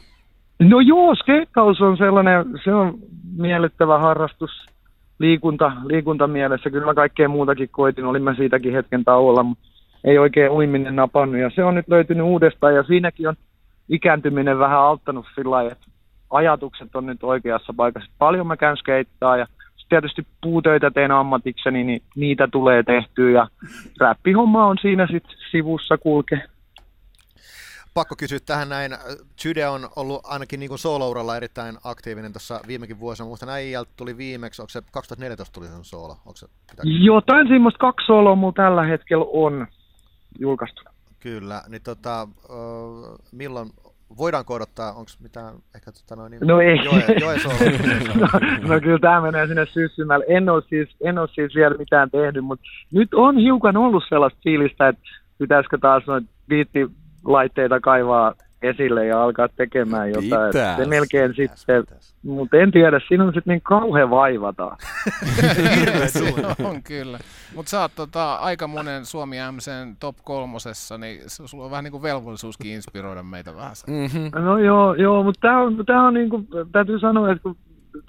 No 0.60 0.80
joo, 0.80 1.16
skeittaus 1.16 1.82
on 1.82 1.98
sellainen, 1.98 2.46
se 2.64 2.74
on 2.74 3.00
miellyttävä 3.38 4.00
harrastus 4.00 4.52
liikunta, 5.24 5.72
liikuntamielessä. 5.86 6.70
Kyllä 6.70 6.86
mä 6.86 6.94
kaikkea 6.94 7.30
muutakin 7.30 7.70
koitin, 7.72 8.06
olin 8.06 8.24
mä 8.24 8.36
siitäkin 8.36 8.74
hetken 8.74 9.04
tauolla, 9.04 9.44
mutta 9.44 9.64
ei 10.04 10.18
oikein 10.18 10.52
uiminen 10.52 10.96
napannut. 10.96 11.42
Ja 11.42 11.50
se 11.56 11.64
on 11.64 11.76
nyt 11.76 11.88
löytynyt 11.88 12.26
uudestaan 12.26 12.76
ja 12.76 12.84
siinäkin 12.84 13.28
on 13.28 13.36
ikääntyminen 13.90 14.60
vähän 14.60 14.80
auttanut 14.80 15.26
sillä 15.36 15.52
lailla, 15.52 15.72
että 15.72 15.86
ajatukset 16.30 16.96
on 16.96 17.06
nyt 17.06 17.24
oikeassa 17.24 17.74
paikassa. 17.78 18.12
Paljon 18.18 18.48
mä 18.48 18.58
käyn 18.58 18.78
skeittaa 18.78 19.38
ja 19.38 19.48
tietysti 19.90 20.26
puutöitä 20.42 20.92
teen 20.92 21.12
ammatikseni, 21.12 21.84
niin 21.84 22.02
niitä 22.16 22.48
tulee 22.48 22.84
tehtyä 22.84 23.32
ja 23.32 23.48
räppihomma 24.00 24.66
on 24.66 24.78
siinä 24.82 25.08
sitten 25.08 25.38
sivussa 25.52 25.98
kulke. 25.98 26.42
Pakko 27.94 28.16
kysyä 28.16 28.40
tähän 28.46 28.70
näin. 28.70 28.92
Jude 29.46 29.68
on 29.68 29.90
ollut 29.96 30.22
ainakin 30.24 30.60
niin 30.60 30.78
soolouralla 30.78 31.38
erittäin 31.38 31.78
aktiivinen 31.84 32.34
tuossa 32.34 32.60
viimekin 32.68 33.00
vuosina. 33.00 33.28
Muistan 33.28 33.50
äijältä 33.50 33.92
tuli 33.98 34.18
viimeksi, 34.18 34.62
onko 34.62 34.70
se 34.70 34.82
2014 34.92 35.54
tuli 35.54 35.68
sen 35.68 35.84
soolo? 35.84 36.14
Onko 36.26 36.36
se, 36.36 36.48
pitääkö... 36.70 36.90
Jotain 37.04 37.48
semmoista 37.48 37.78
kaksi 37.78 38.06
sooloa 38.06 38.36
mulla 38.36 38.54
tällä 38.54 38.84
hetkellä 38.84 39.26
on 39.34 39.68
julkaistu. 40.40 40.82
Kyllä, 41.20 41.62
niin 41.70 41.82
tota, 41.84 42.28
milloin 43.32 43.70
voidaanko 44.18 44.54
odottaa, 44.54 44.90
onko 44.90 45.12
mitään 45.24 45.54
ehkä 45.76 45.92
tota 45.92 46.16
noin, 46.16 46.32
niin 46.32 46.48
No 46.48 46.62
ei. 46.62 46.78
Joe, 46.86 47.04
Joe 47.22 47.40
Soolo? 47.44 47.58
no, 48.16 48.28
no 48.68 48.80
kyllä 48.82 49.00
tämä 49.00 49.22
menee 49.22 49.48
sinne 49.48 49.66
syssymällä. 49.66 50.26
En 50.28 50.50
ole 50.50 50.64
siis, 50.70 50.90
en 51.02 51.18
ole 51.20 51.28
siis 51.36 51.56
vielä 51.56 51.78
mitään 51.78 52.12
tehnyt, 52.12 52.46
mutta 52.46 52.66
nyt 52.92 53.14
on 53.14 53.38
hiukan 53.38 53.78
ollut 53.78 54.04
sellaista 54.10 54.40
fiilistä, 54.44 54.88
että 54.88 55.04
pitäisikö 55.38 55.78
taas 55.82 56.04
noita 56.08 56.28
laitteita 57.26 57.80
kaivaa 57.80 58.34
esille 58.62 59.06
ja 59.06 59.24
alkaa 59.24 59.48
tekemään 59.48 60.10
jotain. 60.10 60.48
Pitäis. 60.52 60.78
Se 60.78 60.86
melkein 60.86 61.32
Pitäis, 61.32 61.60
sitten, 61.60 61.84
pitäis. 61.84 62.16
mutta 62.24 62.58
en 62.58 62.72
tiedä, 62.72 63.00
siinä 63.08 63.24
on 63.24 63.34
sitten 63.34 63.52
niin 63.52 63.62
kauhean 63.62 64.10
vaivata. 64.10 64.78
On 66.70 66.84
kyllä. 66.84 67.20
Mutta 67.56 67.70
sä 67.70 67.82
oot 67.82 67.92
tota, 67.96 68.36
aika 68.36 68.68
monen 68.68 69.06
Suomi 69.06 69.38
MCn 69.52 69.96
top 70.00 70.16
kolmosessa, 70.24 70.98
niin 70.98 71.22
se- 71.28 71.48
sulla 71.48 71.66
on 71.66 71.72
vähän 71.72 71.84
niin 71.84 71.92
kuin 71.92 72.04
velvollisuuskin 72.04 72.72
inspiroida 72.72 73.24
meitä 73.24 73.56
vähän. 73.56 73.74
Mm-hmm. 73.88 74.42
No 74.42 74.58
joo, 74.58 74.94
joo 74.94 75.24
mutta 75.24 75.40
tämä 75.42 75.62
on, 75.62 75.86
tää 75.86 76.04
on 76.04 76.14
niin 76.14 76.30
kuin, 76.30 76.48
täytyy 76.72 77.00
sanoa, 77.00 77.32
että 77.32 77.44
kun 77.44 77.56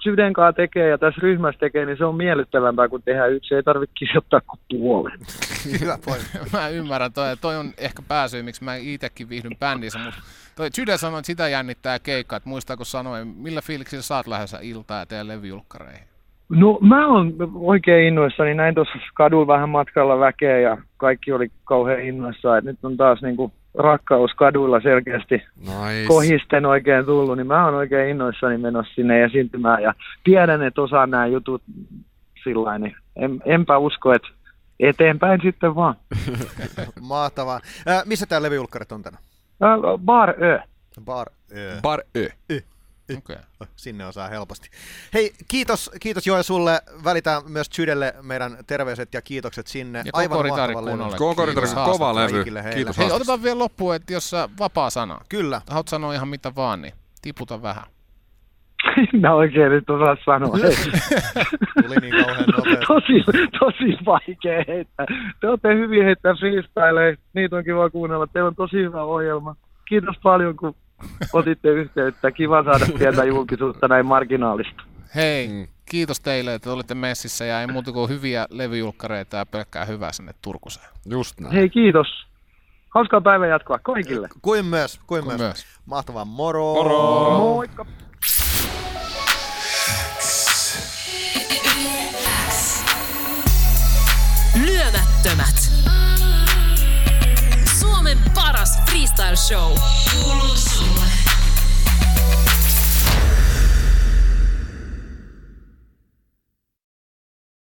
Syden 0.03 0.33
kanssa 0.33 0.53
tekee 0.53 0.89
ja 0.89 0.97
tässä 0.97 1.21
ryhmässä 1.21 1.59
tekee, 1.59 1.85
niin 1.85 1.97
se 1.97 2.05
on 2.05 2.15
miellyttävämpää 2.15 2.87
kuin 2.89 3.03
tehdä 3.03 3.25
yksi. 3.25 3.55
Ei 3.55 3.63
tarvitse 3.63 3.93
kirjoittaa 3.99 4.41
kuin 4.41 4.59
puolen. 4.69 5.19
Hyvä 5.81 5.97
pointti. 6.05 6.37
Mä 6.53 6.69
ymmärrän, 6.69 7.13
toi, 7.13 7.37
toi 7.41 7.57
on 7.57 7.71
ehkä 7.77 8.01
pääsyy, 8.07 8.43
miksi 8.43 8.63
mä 8.63 8.75
itsekin 8.75 9.29
viihdyn 9.29 9.57
bändissä, 9.59 9.99
mutta 9.99 10.21
toi 10.55 10.69
Jude 10.77 10.97
sanoi, 10.97 11.19
että 11.19 11.27
sitä 11.27 11.47
jännittää 11.47 11.99
keikka, 11.99 12.35
että 12.35 12.49
muistaako 12.49 12.83
sanoin, 12.83 13.27
millä 13.27 13.61
fiiliksillä 13.61 14.01
sä 14.01 14.15
oot 14.15 14.27
lähdössä 14.27 14.59
iltaa 14.61 14.99
ja 14.99 15.05
teidän 15.05 15.27
levyjulkkareihin? 15.27 16.07
No 16.49 16.79
mä 16.81 17.07
oon 17.07 17.33
oikein 17.55 18.07
innoissani. 18.07 18.53
Näin 18.53 18.75
tuossa 18.75 18.93
kadulla 19.13 19.47
vähän 19.47 19.69
matkalla 19.69 20.19
väkeä 20.19 20.59
ja 20.59 20.77
kaikki 20.97 21.31
oli 21.31 21.51
kauhean 21.63 22.01
innoissaan. 22.01 22.57
Et 22.57 22.65
nyt 22.65 22.79
on 22.83 22.97
taas 22.97 23.21
niinku 23.21 23.51
rakkaus 23.77 24.31
kaduilla 24.33 24.81
selkeästi 24.81 25.35
Nice. 25.59 26.07
kohisten 26.07 26.65
oikein 26.65 27.05
tullut, 27.05 27.37
niin 27.37 27.47
mä 27.47 27.65
oon 27.65 27.75
oikein 27.75 28.09
innoissani 28.09 28.57
menossa 28.57 28.93
sinne 28.95 29.23
esiintymään 29.23 29.83
ja 29.83 29.93
tiedän, 30.23 30.63
että 30.63 30.81
osaan 30.81 31.09
nämä 31.11 31.27
jutut 31.27 31.61
sillä 32.43 32.79
niin 32.79 32.95
en, 33.15 33.41
enpä 33.45 33.77
usko, 33.77 34.13
että 34.13 34.27
eteenpäin 34.79 35.39
sitten 35.43 35.75
vaan. 35.75 35.95
Mahtavaa. 37.01 37.59
Äh, 37.89 38.03
missä 38.05 38.25
tämä 38.25 38.41
levyjulkkarit 38.41 38.91
on 38.91 39.01
tänään? 39.03 39.23
Ä, 39.63 39.97
Bar 39.97 40.29
Ö. 40.43 40.59
Bar. 41.05 41.27
Ö. 41.57 41.77
Bar 41.81 42.01
Ö. 42.17 42.29
Okei. 43.17 43.35
Sinne 43.75 44.05
osaa 44.05 44.27
helposti. 44.27 44.69
Hei, 45.13 45.33
kiitos, 45.47 45.91
kiitos 46.01 46.27
Joe 46.27 46.43
sulle. 46.43 46.81
Välitään 47.03 47.41
myös 47.47 47.69
Jydelle 47.79 48.13
meidän 48.21 48.57
terveiset 48.67 49.13
ja 49.13 49.21
kiitokset 49.21 49.67
sinne. 49.67 50.01
Ja 50.05 50.11
koko 50.11 50.43
Ritari 50.43 50.73
mahtava 50.73 50.85
levy. 50.85 50.97
kunnolle. 50.97 51.17
Koko 51.17 51.45
Kiitos 51.45 51.69
Ritari, 51.69 51.91
kova 51.91 52.15
levy. 52.15 52.43
Kiitos 52.75 52.97
Hei, 52.97 53.11
otetaan 53.11 53.43
vielä 53.43 53.59
loppuun, 53.59 53.95
että 53.95 54.13
jos 54.13 54.29
sä 54.29 54.49
vapaa 54.59 54.89
sana, 54.89 55.19
Kyllä. 55.29 55.61
haluat 55.69 55.87
sanoa 55.87 56.13
ihan 56.13 56.27
mitä 56.27 56.55
vaan, 56.55 56.81
niin 56.81 56.93
tiputa 57.21 57.61
vähän. 57.61 57.83
Mä 59.21 59.33
oikein 59.41 59.71
nyt 59.71 59.89
osaa 59.89 60.17
sanoa. 60.25 60.51
Tuli 61.83 61.95
niin 62.01 62.25
kauhean 62.25 62.45
nopeasti. 62.57 62.85
tosi, 62.93 63.23
tosi 63.59 64.05
vaikea 64.05 64.63
heittää. 64.67 65.05
Te 65.41 65.47
olette 65.49 65.75
hyvin 65.75 66.03
heittää 66.05 66.33
freestyleja. 66.39 67.17
Niitä 67.33 67.55
on 67.55 67.63
kiva 67.63 67.89
kuunnella. 67.89 68.27
Teillä 68.27 68.47
on 68.47 68.55
tosi 68.55 68.77
hyvä 68.77 69.03
ohjelma. 69.03 69.55
Kiitos 69.89 70.15
paljon, 70.23 70.55
kun 70.55 70.75
otitte 71.33 71.69
yhteyttä. 71.69 72.31
Kiva 72.31 72.63
saada 72.63 72.85
tietää 72.97 73.25
julkisuutta 73.25 73.87
näin 73.87 74.05
marginaalista. 74.05 74.83
Hei, 75.15 75.47
Mm. 75.47 75.67
kiitos 75.85 76.19
teille, 76.19 76.53
että 76.53 76.71
olitte 76.73 76.95
messissä 76.95 77.45
ja 77.45 77.61
ei 77.61 77.67
muuta 77.67 77.91
kuin 77.91 78.09
hyviä 78.09 78.45
levyjulkkareita 78.49 79.37
ja 79.37 79.45
pelkkää 79.45 79.85
hyvää 79.85 80.11
sinne 80.11 80.31
Turkuseen. 80.41 80.87
Just 81.09 81.39
näin. 81.39 81.53
Hei, 81.53 81.69
kiitos. 81.69 82.07
Hauskaa 82.89 83.21
päivän 83.21 83.49
jatkoa 83.49 83.79
kaikille. 83.79 84.29
Kuin 84.41 84.65
myös, 84.65 84.99
kuin, 85.07 85.23
Kuin 85.23 85.25
myös. 85.25 85.41
myös. 85.41 85.65
Mahtavaa, 85.85 86.25
moro! 86.25 86.73
Moro! 86.73 87.37
Moikka! 87.39 87.85
Lyömättömät. 94.65 95.74
Freestyle 98.95 99.35
show. 99.35 99.75
Kuuluu 100.23 100.55
sulle. 100.55 101.34